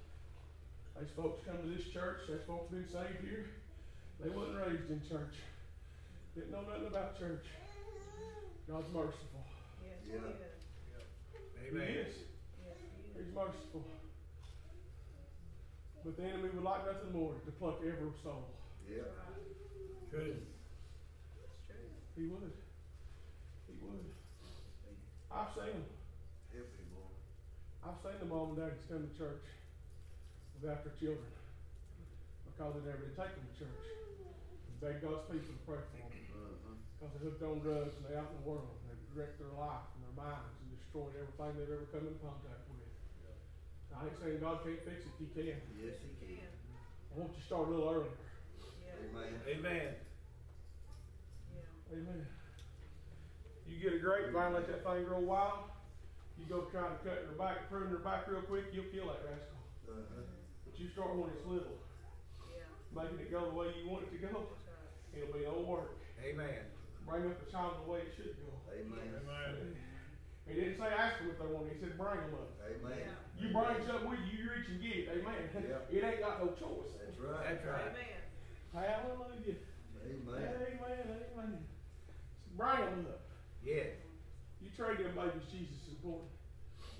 These 1.08 1.16
folks 1.16 1.40
come 1.48 1.56
to 1.56 1.68
this 1.72 1.88
church, 1.88 2.28
these 2.28 2.44
folks 2.46 2.68
been 2.68 2.84
saved 2.92 3.24
here. 3.24 3.48
They 4.20 4.28
wasn't 4.28 4.60
raised 4.60 4.92
in 4.92 5.00
church. 5.08 5.40
Didn't 6.36 6.52
know 6.52 6.60
nothing 6.68 6.84
about 6.86 7.16
church. 7.18 7.48
God's 8.68 8.92
merciful. 8.92 9.40
Yes, 9.80 9.96
Yeah. 10.04 10.20
he 10.20 10.20
is. 10.20 10.60
He 11.64 11.68
Amen. 11.72 11.88
is. 11.88 12.12
Yes, 12.60 12.76
he 12.76 13.20
is. 13.20 13.24
He's 13.24 13.34
merciful. 13.34 13.88
But 16.04 16.16
the 16.18 16.24
enemy 16.28 16.50
would 16.52 16.62
like 16.64 16.84
nothing 16.84 17.12
more 17.16 17.32
to 17.40 17.50
pluck 17.52 17.80
every 17.80 18.12
soul. 18.22 18.44
Yeah. 18.84 19.08
Good. 20.12 20.44
It's 21.40 21.64
true. 21.72 21.88
He 22.16 22.26
would. 22.28 22.52
He 23.66 23.74
would. 23.80 24.12
I've 25.32 25.54
seen 25.56 25.72
them. 25.72 25.88
Help 26.52 26.68
me, 26.76 26.84
Lord. 26.92 27.16
I've 27.80 27.96
seen 28.04 28.20
the 28.20 28.26
mom 28.28 28.48
and 28.52 28.56
daddies 28.60 28.84
come 28.92 29.08
to 29.08 29.18
church 29.18 29.44
without 30.58 30.82
their 30.82 30.94
children 30.98 31.30
because 32.58 32.74
they 32.74 32.90
never 32.90 33.06
did 33.06 33.14
take 33.14 33.30
them 33.38 33.46
to 33.46 33.54
church. 33.54 33.86
And 34.66 34.74
beg 34.82 34.98
God's 34.98 35.22
people 35.30 35.54
to 35.54 35.62
pray 35.62 35.78
for 35.78 35.94
them. 36.02 36.10
Uh-huh. 36.10 36.74
Because 36.98 37.10
they're 37.14 37.30
hooked 37.30 37.42
on 37.46 37.62
drugs 37.62 37.94
and 37.94 38.02
they're 38.02 38.18
out 38.18 38.34
in 38.34 38.42
the 38.42 38.46
world. 38.50 38.66
and 38.82 38.90
They've 38.90 39.14
wrecked 39.14 39.38
their 39.38 39.54
life 39.54 39.86
and 39.94 40.02
their 40.02 40.16
minds 40.18 40.58
and 40.58 40.74
destroyed 40.74 41.14
everything 41.14 41.54
they've 41.54 41.70
ever 41.70 41.86
come 41.94 42.10
in 42.10 42.18
contact 42.18 42.66
with. 42.66 42.82
Now, 43.94 44.02
I 44.02 44.10
ain't 44.10 44.18
saying 44.18 44.42
God 44.42 44.66
can't 44.66 44.82
fix 44.82 45.06
it. 45.06 45.14
He 45.22 45.30
can. 45.30 45.54
Yes, 45.78 46.02
He 46.02 46.10
can. 46.18 46.42
Can. 46.42 46.50
I 46.50 47.12
want 47.14 47.30
you 47.30 47.38
to 47.38 47.46
start 47.46 47.70
a 47.70 47.70
little 47.70 47.86
earlier. 47.86 48.18
Yeah. 48.82 49.06
Amen. 49.06 49.38
Amen. 49.46 49.88
Yeah. 51.54 51.94
Amen. 51.94 52.26
You 53.70 53.78
get 53.78 53.94
a 53.94 54.02
grapevine, 54.02 54.50
let 54.50 54.66
that 54.66 54.82
thing 54.82 55.06
grow 55.06 55.22
wild. 55.22 55.70
You 56.34 56.46
go 56.50 56.66
try 56.74 56.90
to 56.90 56.98
cut 57.06 57.22
her 57.22 57.38
back, 57.38 57.70
prune 57.70 57.86
her 57.94 58.02
back 58.02 58.26
real 58.26 58.42
quick, 58.42 58.74
you'll 58.74 58.90
kill 58.90 59.06
that 59.14 59.22
rascal. 59.22 59.62
Uh-huh. 59.86 60.37
But 60.78 60.86
you 60.86 60.94
start 60.94 61.10
when 61.18 61.34
it's 61.34 61.42
little, 61.42 61.74
Yeah. 62.46 62.62
making 62.94 63.18
it 63.18 63.34
go 63.34 63.50
the 63.50 63.54
way 63.58 63.74
you 63.74 63.90
want 63.90 64.06
it 64.06 64.14
to 64.14 64.18
go. 64.22 64.46
Right. 64.46 65.18
It'll 65.18 65.34
be 65.34 65.42
no 65.42 65.66
work. 65.66 65.98
Amen. 66.22 66.70
Bring 67.02 67.26
up 67.26 67.34
the 67.42 67.50
child 67.50 67.82
the 67.82 67.90
way 67.90 68.06
it 68.06 68.14
should 68.14 68.38
go. 68.38 68.54
Amen. 68.70 69.10
Amen. 69.10 69.74
He 70.46 70.54
didn't 70.54 70.78
say 70.78 70.86
ask 70.86 71.18
them 71.18 71.34
if 71.34 71.38
they 71.42 71.50
want 71.50 71.66
it. 71.66 71.74
He 71.74 71.80
said 71.82 71.98
bring 71.98 72.30
them 72.30 72.38
up. 72.38 72.54
Amen. 72.62 72.94
Yeah. 72.94 73.42
You 73.42 73.50
bring 73.50 73.82
something 73.90 74.06
with 74.06 74.22
you, 74.30 74.38
you 74.38 74.50
reach 74.54 74.70
and 74.70 74.78
get 74.78 74.94
it. 75.02 75.06
Amen. 75.18 75.50
Yeah. 75.50 75.82
It 75.98 76.04
ain't 76.06 76.22
got 76.22 76.38
no 76.46 76.54
choice. 76.54 76.94
That's 76.94 77.18
right. 77.18 77.42
That's 77.42 77.66
right. 77.66 77.90
Amen. 77.90 78.22
Hallelujah. 78.70 79.58
Amen. 79.98 80.46
Amen. 80.78 81.02
Amen. 81.34 81.58
So 82.46 82.54
bring 82.54 82.86
them 82.86 83.10
up. 83.10 83.26
Yeah. 83.66 83.98
You 84.62 84.70
trade 84.78 85.02
them 85.02 85.18
babies, 85.18 85.42
Jesus 85.50 85.74
is 85.90 85.98
important. 85.98 86.30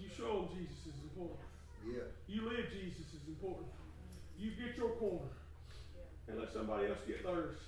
You 0.03 0.11
show 0.11 0.51
them 0.51 0.59
Jesus 0.59 0.83
is 0.91 0.99
important. 1.14 1.47
Yeah. 1.87 2.09
You 2.26 2.49
live 2.49 2.66
Jesus 2.70 3.12
is 3.14 3.26
important. 3.29 3.68
You 4.39 4.51
get 4.53 4.76
your 4.76 4.91
corner. 4.91 5.31
And 6.29 6.39
let 6.39 6.53
somebody 6.53 6.89
else 6.89 6.99
get 7.07 7.24
theirs. 7.24 7.59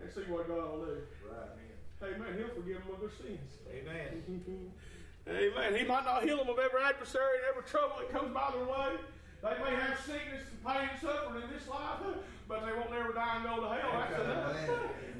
And 0.00 0.10
see 0.12 0.30
what 0.30 0.48
God 0.48 0.78
will 0.78 0.84
do. 0.86 0.98
Right. 1.26 1.64
Amen. 2.02 2.36
He'll 2.36 2.54
forgive 2.54 2.84
them 2.84 2.94
of 2.94 3.00
their 3.00 3.10
sins. 3.10 3.50
Amen. 3.70 4.22
Amen. 5.28 5.74
He 5.74 5.84
might 5.84 6.04
not 6.04 6.22
heal 6.22 6.36
them 6.36 6.48
of 6.50 6.58
every 6.58 6.82
adversary 6.82 7.40
and 7.40 7.56
every 7.56 7.68
trouble 7.68 7.96
that 7.98 8.12
comes 8.12 8.34
by 8.34 8.52
their 8.52 8.64
way. 8.64 9.00
They 9.44 9.52
may 9.60 9.76
have 9.76 10.00
sickness 10.00 10.40
and 10.48 10.56
pain 10.64 10.88
and 10.88 10.96
suffering 11.04 11.44
in 11.44 11.50
this 11.52 11.68
life, 11.68 12.00
but 12.48 12.64
they 12.64 12.72
won't 12.72 12.88
never 12.90 13.12
die 13.12 13.36
and 13.36 13.44
go 13.44 13.60
to 13.60 13.68
hell. 13.68 13.92
That's 13.92 14.16
enough. 14.24 14.56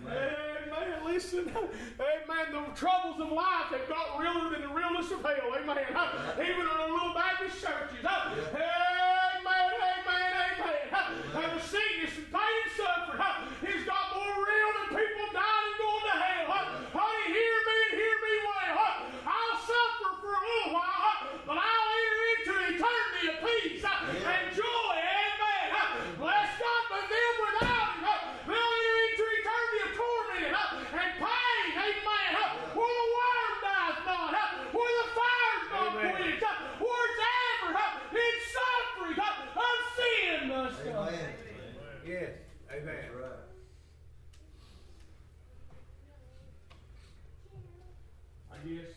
Amen. 0.08 0.72
Amen. 0.72 1.04
Listen. 1.04 1.44
Amen. 1.52 2.46
The 2.48 2.64
troubles 2.72 3.20
of 3.20 3.28
life 3.30 3.68
have 3.68 3.84
got 3.86 4.16
realer 4.18 4.48
than 4.48 4.62
the 4.64 4.72
realness 4.72 5.12
of 5.12 5.20
hell. 5.20 5.52
Amen. 5.52 5.76
Even 6.40 6.64
in 6.64 6.72
the 6.72 6.88
little 6.88 7.12
Baptist 7.12 7.60
churches. 7.60 8.00
Amen. 8.00 8.48
Amen. 8.48 9.44
Amen. 9.44 10.72
And 11.36 11.60
the 11.60 11.62
sickness 11.62 12.16
and 12.16 12.28
pain 12.32 12.56
and 12.64 12.72
suffering 12.80 13.20
has 13.20 13.82
got 13.84 14.04
more 14.16 14.40
real 14.40 14.70
than 14.72 14.88
people 15.04 15.26
dying 15.36 15.68
and 15.68 15.76
going 15.84 16.04
to 16.08 16.16
hell. 16.16 16.48
Honey, 16.96 17.28
hear 17.28 17.56
me 17.60 17.76
and 17.92 17.94
hear 18.00 18.16
me 18.24 18.34
well. 18.40 18.88
I'll 19.28 19.58
suffer 19.60 20.16
for 20.16 20.32
a 20.32 20.40
little 20.40 20.72
while, 20.80 21.28
but 21.44 21.60
I'll 21.60 21.88
enter 21.92 22.24
into 22.32 22.52
eternity 22.72 23.24
of 23.34 23.36
peace 23.44 23.84
and 23.84 24.46
joy. 24.54 24.94
Amen. 24.94 25.68
Bless 26.22 26.50
God, 26.54 26.82
but 26.86 27.04
them 27.10 27.34
without 27.42 27.98
it, 27.98 28.20
they'll 28.46 28.74
enter 28.78 28.98
into 29.10 29.24
eternity 29.42 29.80
of 29.84 29.90
torment 29.98 30.54
and 30.54 31.12
pain. 31.18 31.66
Amen. 31.74 32.30
Where 32.78 32.94
the 32.94 33.06
worm 33.10 33.54
dies 33.58 33.98
not, 34.06 34.30
where 34.70 34.94
the 35.02 35.06
fire's 35.18 35.66
not 35.74 35.90
Amen. 35.98 36.14
quenched, 36.14 36.46
where 36.78 37.02
it's 37.10 37.20
ever 37.42 37.74
in 38.14 38.36
suffering 38.54 39.18
of 39.18 39.34
sin. 39.98 40.38
Thus 40.46 40.78
God. 40.78 41.10
Amen. 41.10 41.42
Yes. 42.06 42.30
That's 42.68 42.73
Amen. 42.84 43.16
right. 43.16 43.48
I 48.52 48.56
guess 48.60 48.92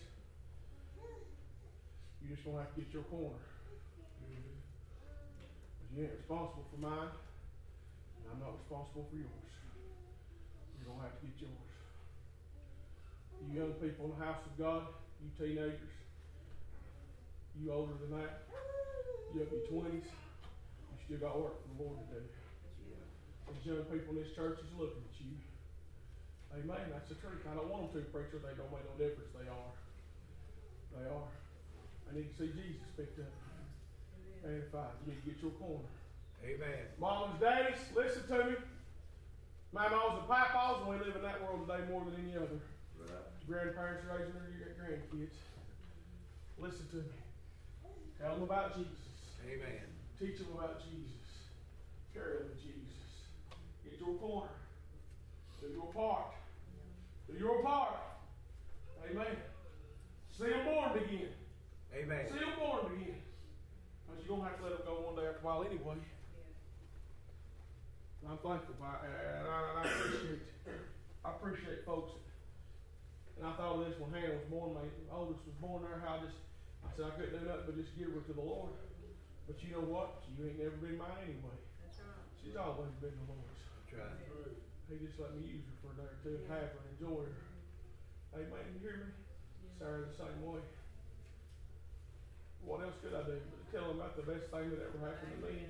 you 2.19 2.27
just 2.27 2.43
gonna 2.43 2.57
have 2.57 2.75
to 2.75 2.81
get 2.81 2.91
your 2.91 3.03
corner. 3.03 3.39
But 5.79 5.87
you 5.95 6.03
ain't 6.03 6.19
responsible 6.19 6.67
for 6.67 6.83
mine, 6.83 7.15
and 8.19 8.27
I'm 8.27 8.43
not 8.43 8.59
responsible 8.59 9.07
for 9.07 9.15
yours. 9.15 9.51
You're 10.75 10.91
gonna 10.91 11.07
have 11.07 11.15
to 11.21 11.25
get 11.31 11.47
yours. 11.47 11.71
You 13.39 13.55
young 13.55 13.71
people 13.79 14.11
in 14.11 14.19
the 14.19 14.25
house 14.25 14.43
of 14.43 14.51
God, 14.59 14.83
you 15.23 15.31
teenagers, 15.39 15.95
you 17.55 17.71
older 17.71 17.95
than 18.03 18.19
that, 18.19 18.51
you 19.31 19.43
up 19.43 19.47
in 19.47 19.63
your 19.63 19.67
twenties, 19.71 20.11
you 20.91 20.97
still 21.07 21.23
got 21.23 21.39
work 21.39 21.55
for 21.63 21.71
the 21.71 21.83
Lord 21.87 22.03
to 22.03 22.19
do. 22.19 22.36
These 23.51 23.65
young 23.65 23.85
people 23.87 24.15
in 24.15 24.23
this 24.23 24.35
church 24.35 24.59
is 24.59 24.71
looking 24.75 25.03
at 25.03 25.15
you. 25.23 25.33
Amen. 26.55 26.91
That's 26.91 27.09
the 27.09 27.19
truth. 27.19 27.43
I 27.47 27.55
don't 27.55 27.69
want 27.69 27.93
them 27.93 28.03
to, 28.03 28.09
preacher. 28.09 28.39
They 28.39 28.55
don't 28.55 28.71
make 28.71 28.85
no 28.87 28.95
difference. 28.99 29.31
They 29.35 29.47
are. 29.47 29.71
They 30.95 31.05
are. 31.07 31.29
I 32.07 32.15
need 32.15 32.31
to 32.31 32.35
see 32.35 32.49
Jesus 32.55 32.87
picked 32.95 33.19
up. 33.19 33.31
And 34.43 34.63
if 34.63 34.71
I, 34.73 34.87
you 35.03 35.11
need 35.11 35.19
to 35.21 35.27
get 35.27 35.37
your 35.43 35.51
corner. 35.59 35.87
Amen. 36.45 36.87
Mamas, 36.99 37.35
daddies, 37.41 37.81
listen 37.95 38.23
to 38.29 38.37
me. 38.45 38.55
Mamas 39.73 40.23
and 40.23 40.27
papas, 40.29 40.81
and 40.81 40.87
we 40.87 40.95
live 41.03 41.15
in 41.15 41.23
that 41.23 41.43
world 41.43 41.67
today 41.67 41.83
more 41.91 42.05
than 42.05 42.15
any 42.23 42.37
other. 42.37 42.61
Right. 42.99 43.27
Grandparents 43.47 44.05
raising 44.07 44.33
their 44.33 44.75
grandkids. 44.79 45.35
Listen 46.57 46.87
to 46.91 46.97
me. 46.97 47.17
Tell 48.19 48.33
them 48.35 48.43
about 48.43 48.75
Jesus. 48.77 48.97
Amen. 49.45 49.85
Teach 50.19 50.39
them 50.39 50.47
about 50.57 50.81
Jesus. 50.81 51.21
Carry 52.13 52.37
them 52.37 52.49
to 52.49 52.57
Jesus. 52.57 52.96
Get 53.97 54.05
your 54.05 54.15
corner. 54.17 54.53
Do 55.61 55.67
your 55.73 55.89
part. 55.93 56.37
Do 57.25 57.33
your 57.37 57.63
part. 57.63 57.97
Amen. 59.09 59.37
See 60.37 60.45
them 60.45 60.65
born 60.65 60.91
again. 61.01 61.33
See 61.89 62.05
Amen. 62.05 62.25
them 62.29 62.53
born 62.61 62.93
again. 62.93 63.17
But 64.05 64.21
you're 64.21 64.37
going 64.37 64.45
to 64.45 64.47
have 64.53 64.57
to 64.61 64.63
let 64.69 64.77
them 64.77 64.85
go 64.85 65.01
one 65.01 65.15
day 65.17 65.25
after 65.25 65.41
a 65.41 65.45
while 65.49 65.65
anyway. 65.65 65.97
And 68.21 68.25
I'm 68.29 68.37
thankful 68.37 68.77
for 68.77 68.85
it, 68.85 69.01
and 69.01 69.49
I, 69.49 69.57
and 69.65 69.77
I 69.81 69.83
appreciate, 69.89 70.45
I 71.25 71.29
appreciate 71.33 71.85
folks. 71.85 72.13
And 73.37 73.45
I 73.49 73.53
thought 73.57 73.81
of 73.81 73.85
this 73.85 73.97
when 73.97 74.13
Hannah 74.13 74.37
was 74.37 74.49
born, 74.49 74.77
my 74.77 74.85
oldest 75.09 75.41
was 75.45 75.57
born 75.61 75.85
there, 75.85 76.01
how 76.05 76.17
I 76.17 76.25
just, 76.25 76.37
I 76.85 76.89
said 76.93 77.05
I 77.09 77.13
couldn't 77.17 77.33
do 77.33 77.45
nothing 77.45 77.65
but 77.65 77.77
just 77.77 77.93
give 77.97 78.13
her 78.13 78.21
to 78.21 78.33
the 78.33 78.45
Lord. 78.45 78.73
But 79.45 79.61
you 79.61 79.73
know 79.73 79.85
what? 79.85 80.21
You 80.37 80.49
ain't 80.49 80.57
never 80.61 80.77
been 80.81 80.97
mine 80.97 81.17
anyway. 81.23 81.57
That's 81.81 82.01
right. 82.01 82.25
She's 82.37 82.57
always 82.57 82.93
been 83.01 83.13
the 83.13 83.25
Lord's. 83.29 83.56
That's 83.91 84.23
right. 84.27 84.57
He 84.87 84.95
just 85.03 85.19
let 85.19 85.35
me 85.35 85.43
use 85.43 85.63
her 85.67 85.75
for 85.83 85.91
a 85.91 85.97
day 85.99 86.07
or 86.07 86.17
two 86.23 86.33
and 86.39 86.47
have 86.47 86.71
her 86.71 86.79
and 86.83 86.89
enjoy 86.95 87.27
her. 87.27 87.35
Hey 88.35 88.43
man, 88.51 88.63
you 88.75 88.79
hear 88.83 88.97
me? 89.03 89.09
Sarah 89.79 90.07
the 90.07 90.13
same 90.15 90.39
way. 90.43 90.63
What 92.63 92.83
else 92.83 92.95
could 92.99 93.15
I 93.15 93.23
do 93.23 93.39
but 93.39 93.63
tell 93.71 93.87
them 93.91 93.99
about 94.03 94.15
the 94.19 94.27
best 94.27 94.51
thing 94.51 94.67
that 94.75 94.81
ever 94.83 94.99
happened 94.99 95.31
to 95.39 95.41
me? 95.47 95.63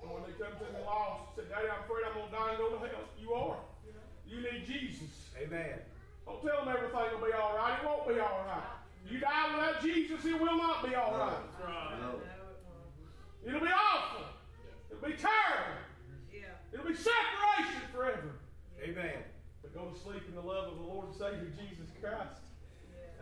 And 0.00 0.08
when 0.12 0.22
they 0.28 0.36
come 0.38 0.54
to 0.54 0.66
me 0.70 0.80
lost, 0.86 1.34
say, 1.36 1.44
Daddy, 1.50 1.66
I'm 1.68 1.82
afraid 1.84 2.04
I'm 2.06 2.14
gonna 2.16 2.32
die 2.32 2.50
and 2.54 2.58
go 2.60 2.66
to 2.76 2.80
hell. 2.84 3.04
You 3.18 3.28
are. 3.34 3.60
You 4.28 4.38
need 4.44 4.64
Jesus. 4.66 5.12
Amen. 5.38 5.80
Don't 6.24 6.42
tell 6.42 6.64
them 6.64 6.74
everything 6.74 7.06
will 7.14 7.26
be 7.26 7.32
all 7.34 7.54
right. 7.56 7.78
It 7.80 7.86
won't 7.86 8.06
be 8.08 8.18
all 8.20 8.44
right. 8.46 8.76
You 9.08 9.18
die 9.22 9.46
without 9.54 9.82
Jesus, 9.82 10.24
it 10.24 10.34
will 10.40 10.56
not 10.58 10.82
be 10.86 10.94
all 10.94 11.14
right. 11.16 11.38
No, 11.62 12.02
No. 12.02 12.18
it. 12.18 13.48
It'll 13.48 13.60
be 13.60 13.70
awful. 13.70 14.26
It'll 14.90 15.06
be 15.06 15.14
terrible. 15.14 15.85
It'll 16.72 16.86
be 16.86 16.94
separation 16.94 17.82
forever. 17.92 18.38
Amen. 18.82 19.22
But 19.62 19.74
go 19.74 19.90
to 19.90 19.98
sleep 19.98 20.22
in 20.28 20.34
the 20.34 20.40
love 20.40 20.72
of 20.72 20.76
the 20.78 20.84
Lord 20.84 21.08
and 21.08 21.16
Savior 21.16 21.52
Jesus 21.56 21.90
Christ. 22.00 22.42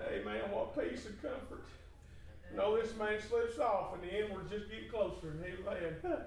Amen. 0.09 0.51
What 0.51 0.75
peace 0.75 1.07
and 1.07 1.21
comfort. 1.23 1.65
No, 2.55 2.81
this 2.81 2.95
man 2.97 3.19
slips 3.21 3.59
off, 3.59 3.95
and 3.95 4.03
the 4.03 4.13
end 4.15 4.31
we're 4.33 4.47
just 4.47 4.71
getting 4.71 4.89
closer. 4.91 5.31
And 5.31 5.43
amen. 5.43 5.97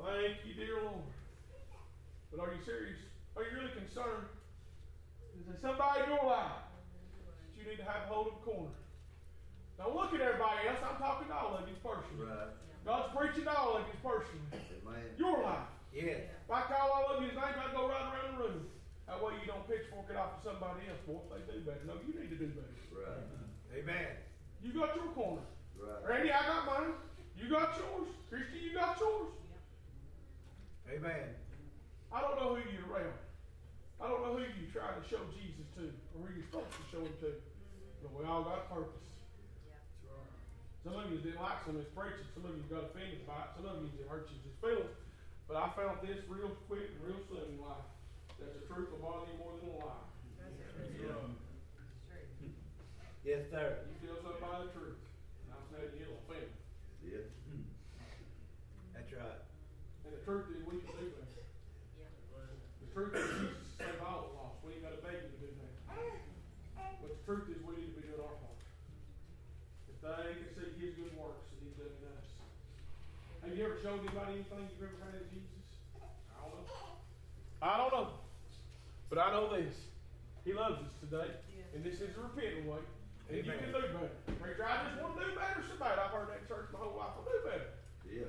Thank 0.00 0.36
you, 0.46 0.54
dear 0.54 0.80
Lord. 0.82 1.04
But 2.30 2.40
are 2.40 2.52
you 2.52 2.62
serious? 2.64 2.98
Are 3.36 3.42
you 3.42 3.52
really 3.58 3.74
concerned? 3.74 4.28
Is 5.38 5.46
there 5.46 5.58
somebody 5.60 6.04
in 6.04 6.10
your 6.10 6.24
life 6.24 6.62
that 7.26 7.52
you 7.58 7.68
need 7.68 7.78
to 7.78 7.84
have 7.84 8.06
hold 8.08 8.28
of 8.28 8.34
a 8.34 8.42
corner? 8.44 8.74
Don't 9.78 9.94
look 9.94 10.14
at 10.14 10.20
everybody 10.20 10.68
else. 10.68 10.78
I'm 10.86 10.98
talking 10.98 11.28
to 11.28 11.34
all 11.34 11.58
of 11.58 11.66
you 11.68 11.74
personally. 11.82 12.30
Right. 12.30 12.54
God's 12.86 13.10
preaching 13.16 13.44
to 13.44 13.54
all 13.58 13.76
of 13.76 13.84
you 13.90 13.98
personally. 13.98 14.50
Amen. 14.54 15.04
Your 15.18 15.42
life. 15.42 15.73
Yes. 15.94 16.26
If 16.26 16.50
I 16.50 16.66
call 16.66 16.90
all 16.90 17.06
of 17.14 17.22
you 17.22 17.30
names, 17.30 17.54
I 17.54 17.70
go 17.70 17.86
right 17.86 18.02
around 18.10 18.34
the 18.34 18.42
room. 18.42 18.66
That 19.06 19.22
way 19.22 19.38
you 19.38 19.46
don't 19.46 19.62
pitchfork 19.70 20.10
it 20.10 20.18
off 20.18 20.42
to 20.42 20.50
somebody 20.50 20.90
else. 20.90 20.98
Boy, 21.06 21.22
if 21.38 21.46
they 21.46 21.54
do 21.54 21.62
better. 21.62 21.86
No, 21.86 21.94
you 22.02 22.18
need 22.18 22.34
to 22.34 22.40
do 22.40 22.50
better. 22.50 22.74
Right. 22.90 23.78
Amen. 23.78 24.10
You 24.58 24.74
got 24.74 24.96
your 24.98 25.14
corner. 25.14 25.46
Right. 25.78 26.02
Randy, 26.02 26.34
I 26.34 26.42
got 26.42 26.66
mine. 26.66 26.98
You 27.38 27.46
got 27.46 27.78
yours. 27.78 28.10
Christy, 28.26 28.58
you 28.58 28.74
got 28.74 28.98
yours. 28.98 29.30
Amen. 30.90 31.38
I 32.10 32.20
don't 32.20 32.36
know 32.42 32.58
who 32.58 32.62
you're 32.74 32.90
around. 32.90 33.14
I 34.02 34.10
don't 34.10 34.22
know 34.26 34.34
who 34.34 34.42
you 34.42 34.66
try 34.74 34.90
to 34.90 35.02
show 35.06 35.22
Jesus 35.30 35.64
to 35.78 35.94
or 36.18 36.26
who 36.26 36.34
you're 36.34 36.46
supposed 36.50 36.74
to 36.74 36.82
show 36.90 37.02
him 37.06 37.14
to. 37.22 37.38
But 38.02 38.10
we 38.18 38.26
all 38.26 38.42
got 38.42 38.66
a 38.66 38.74
purpose. 38.74 38.98
Some 40.82 40.98
of 41.00 41.08
you 41.08 41.22
didn't 41.22 41.40
like 41.40 41.64
some 41.64 41.78
of 41.78 41.86
his 41.86 41.90
preaching. 41.96 42.28
Some 42.36 42.44
of 42.44 42.52
you 42.52 42.66
got 42.68 42.92
offended 42.92 43.24
by 43.24 43.48
it. 43.48 43.56
Some 43.56 43.64
of 43.64 43.80
you 43.80 43.88
it 43.96 44.04
hurt 44.10 44.28
you 44.28 44.36
just 44.44 44.60
feelings. 44.60 45.03
But 45.48 45.56
I 45.60 45.68
found 45.76 46.00
this 46.00 46.24
real 46.28 46.56
quick 46.66 46.88
and 46.88 47.00
real 47.04 47.20
soon 47.28 47.56
in 47.56 47.60
life. 47.60 47.84
That 48.40 48.50
the 48.56 48.64
truth 48.66 48.90
will 48.90 48.98
bother 49.04 49.30
you 49.30 49.38
more 49.38 49.54
than 49.60 49.70
a 49.70 49.78
lie. 49.78 50.08
that's 50.40 50.90
true. 50.98 51.36
Yes, 53.24 53.48
sir. 53.48 53.88
You 53.88 53.96
feel 54.04 54.20
something 54.20 54.42
by 54.42 54.68
the 54.68 54.70
truth. 54.76 55.00
And 55.00 55.56
I'm 55.56 55.64
telling 55.72 55.96
you, 55.96 56.04
it'll 56.04 56.20
offend. 56.28 56.50
Yeah. 57.00 57.24
That's 58.92 59.12
right. 59.16 59.40
And 60.04 60.12
the 60.12 60.20
truth 60.28 60.52
is 60.52 60.60
we 60.68 60.80
can 60.84 60.92
do 60.92 61.08
that. 61.08 61.32
The 62.84 62.88
truth 62.92 63.12
is 63.16 63.24
Jesus 63.32 63.64
saved 63.80 64.00
all 64.04 64.28
the 64.28 64.32
lost. 64.36 64.60
We 64.60 64.76
ain't 64.76 64.84
got 64.84 64.92
to 64.92 65.00
beg 65.00 65.24
you 65.24 65.28
to 65.32 65.38
do 65.40 65.48
that. 65.56 65.72
But 67.00 67.16
the 67.16 67.20
truth 67.24 67.48
is 67.48 67.64
we 67.64 67.80
need 67.80 67.96
to 67.96 68.00
be 68.00 68.12
doing 68.12 68.20
our 68.20 68.36
part. 68.44 68.60
If 69.88 69.96
they 70.04 70.36
can 70.36 70.50
see 70.52 70.68
his 70.84 70.94
good 71.00 71.16
works 71.16 71.48
that 71.48 71.58
he's 71.64 71.76
done 71.80 71.96
in 71.96 72.12
us. 72.12 72.28
Have 73.40 73.56
you 73.56 73.64
ever 73.64 73.80
showed 73.80 74.04
anybody 74.04 74.44
anything 74.44 74.68
you've 74.68 74.84
ever 74.84 75.00
had 75.00 75.16
in 75.16 75.26
Jesus? 75.32 75.64
I 75.96 76.44
don't 76.44 76.60
know. 76.60 77.00
I 77.64 77.80
don't 77.80 77.92
know. 77.96 78.08
But 79.08 79.18
I 79.18 79.32
know 79.32 79.48
this. 79.48 79.72
He 80.44 80.52
loves 80.52 80.84
us 80.84 80.92
today. 81.00 81.32
And 81.72 81.80
this 81.80 81.96
is 82.04 82.12
a 82.12 82.20
repentant 82.20 82.68
way. 82.68 82.84
And 83.32 83.40
you 83.40 83.42
can 83.48 83.72
do 83.72 83.72
better. 83.72 84.12
Preacher, 84.36 84.68
I 84.68 84.84
just 84.84 85.00
want 85.00 85.16
to 85.16 85.24
do 85.24 85.32
better 85.32 85.64
so 85.64 85.80
bad. 85.80 85.96
I've 85.96 86.12
heard 86.12 86.28
that 86.28 86.44
in 86.44 86.46
church 86.46 86.68
my 86.76 86.84
whole 86.84 87.00
life. 87.00 87.16
I'll 87.16 87.24
do 87.24 87.40
better. 87.40 87.72
Yeah. 88.04 88.28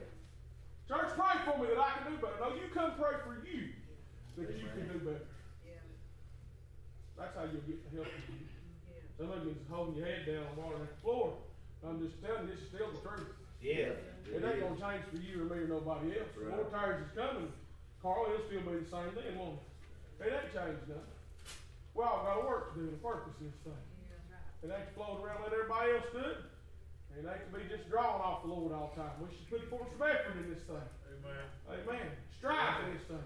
Church, 0.87 1.11
pray 1.19 1.35
for 1.43 1.59
me 1.59 1.67
that 1.75 1.81
I 1.83 1.99
can 1.99 2.15
do 2.15 2.17
better. 2.23 2.39
No, 2.39 2.55
you 2.55 2.71
come 2.71 2.95
pray 2.95 3.19
for 3.27 3.35
you 3.43 3.75
that 4.39 4.55
you 4.55 4.71
can 4.71 4.87
do 4.87 5.03
better. 5.03 5.27
Yeah. 5.67 5.83
That's 7.19 7.35
how 7.35 7.43
you'll 7.51 7.67
get 7.67 7.83
the 7.83 7.91
help 7.99 8.07
you 8.07 8.23
need. 8.39 8.47
Yeah. 8.87 9.19
Some 9.19 9.35
of 9.35 9.43
you 9.43 9.51
is 9.51 9.67
holding 9.67 9.99
your 9.99 10.07
head 10.07 10.23
down 10.23 10.47
on 10.47 10.55
water 10.55 10.79
the 10.79 10.95
floor. 11.03 11.35
I'm 11.83 11.99
just 11.99 12.17
telling 12.23 12.47
you, 12.47 12.55
this 12.55 12.63
is 12.63 12.71
still 12.71 12.87
the 12.95 13.03
truth. 13.03 13.35
Yes. 13.59 13.99
It 14.31 14.39
ain't 14.41 14.63
gonna 14.63 14.79
change 14.79 15.03
for 15.11 15.19
you 15.19 15.43
or 15.43 15.45
me 15.51 15.67
or 15.67 15.67
nobody 15.67 16.15
else. 16.17 16.31
The 16.33 16.47
Right. 16.47 16.55
more 16.55 16.71
tires 16.71 17.03
is 17.03 17.11
coming, 17.13 17.51
Carl, 18.05 18.29
it'll 18.29 18.45
still 18.45 18.61
be 18.61 18.85
the 18.85 18.85
same 18.85 19.09
thing, 19.17 19.33
won't 19.33 19.57
it? 19.57 20.29
It 20.29 20.29
ain't 20.29 20.53
changed 20.53 20.85
nothing. 20.85 21.17
We 21.97 22.05
all 22.05 22.21
got 22.21 22.37
to 22.37 22.45
work 22.45 22.77
to 22.77 22.85
do 22.85 22.93
and 22.93 22.93
a 22.93 23.01
purpose 23.01 23.33
in 23.41 23.49
this 23.49 23.57
thing. 23.65 23.81
It 24.61 24.69
ain't 24.69 24.85
to 24.85 24.93
float 24.93 25.25
around 25.25 25.41
like 25.41 25.49
everybody 25.49 25.97
else 25.97 26.13
do 26.13 26.21
it. 26.21 26.45
Ain't 27.17 27.25
to 27.25 27.49
be 27.49 27.65
just 27.65 27.89
drawing 27.89 28.21
off 28.21 28.45
the 28.45 28.53
Lord 28.53 28.77
all 28.77 28.93
the 28.93 29.01
time. 29.01 29.17
We 29.17 29.33
should 29.33 29.49
put 29.49 29.65
forth 29.73 29.89
some 29.89 30.05
effort 30.05 30.37
in 30.37 30.53
this 30.53 30.61
thing. 30.69 30.85
Amen. 31.17 31.49
Amen. 31.65 32.13
Strive 32.37 32.85
in 32.85 32.93
this 32.93 33.09
thing. 33.09 33.25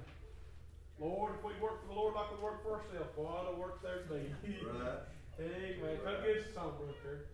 Lord, 0.96 1.36
if 1.36 1.44
we 1.44 1.52
work 1.60 1.84
for 1.84 1.92
the 1.92 2.00
Lord 2.00 2.16
like 2.16 2.32
we 2.32 2.40
work 2.40 2.64
for 2.64 2.80
ourselves, 2.80 3.12
boy, 3.20 3.28
I 3.28 3.52
don't 3.52 3.60
work 3.60 3.84
there 3.84 4.08
today. 4.08 4.32
Right. 4.64 5.04
Amen. 5.44 6.00
Come 6.08 6.24
get 6.24 6.40
us 6.40 6.48
a 6.48 6.56
song, 6.56 6.80
brother 6.80 6.96
Terry. 7.04 7.28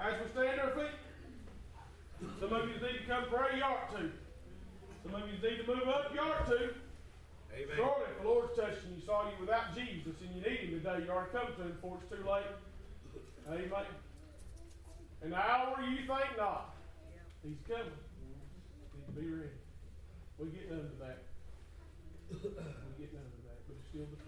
As 0.00 0.16
we 0.24 0.26
stand 0.32 0.56
our 0.56 0.72
feet, 0.72 0.96
some 2.40 2.48
of 2.48 2.64
you 2.64 2.80
need 2.80 3.04
to 3.04 3.08
come 3.12 3.28
pray, 3.28 3.60
you 3.60 3.64
ought 3.68 3.92
to. 3.92 4.21
Some 5.02 5.14
of 5.14 5.22
you 5.26 5.34
need 5.42 5.58
to 5.58 5.66
move 5.66 5.88
up, 5.88 6.14
you 6.14 6.20
ought 6.20 6.46
to. 6.46 6.74
Amen. 7.52 7.76
Surely, 7.76 8.06
if 8.08 8.22
the 8.22 8.28
Lord's 8.28 8.56
touching 8.56 8.94
you, 8.96 9.02
saw 9.04 9.28
you 9.28 9.36
without 9.40 9.74
Jesus, 9.74 10.14
and 10.22 10.30
you 10.34 10.42
need 10.42 10.60
Him 10.60 10.70
today, 10.78 11.04
you 11.04 11.10
ought 11.12 11.26
to 11.26 11.38
come 11.38 11.52
to 11.54 11.62
Him 11.62 11.72
before 11.72 11.98
it's 12.00 12.08
too 12.08 12.24
late. 12.24 12.46
Amen. 13.50 13.86
An 15.22 15.34
hour 15.34 15.76
you 15.82 15.98
think 15.98 16.38
not. 16.38 16.74
He's 17.42 17.58
coming. 17.66 17.90
Need 18.94 19.06
to 19.06 19.12
be 19.20 19.26
ready. 19.26 19.50
We 20.38 20.46
get 20.48 20.70
none 20.70 20.86
of 20.86 20.98
that. 21.00 21.18
We 22.30 22.38
get 22.38 23.12
none 23.12 23.26
of 23.26 23.42
that, 23.44 23.58
but 23.66 23.76
it's 23.76 23.88
still 23.90 24.06
the. 24.06 24.21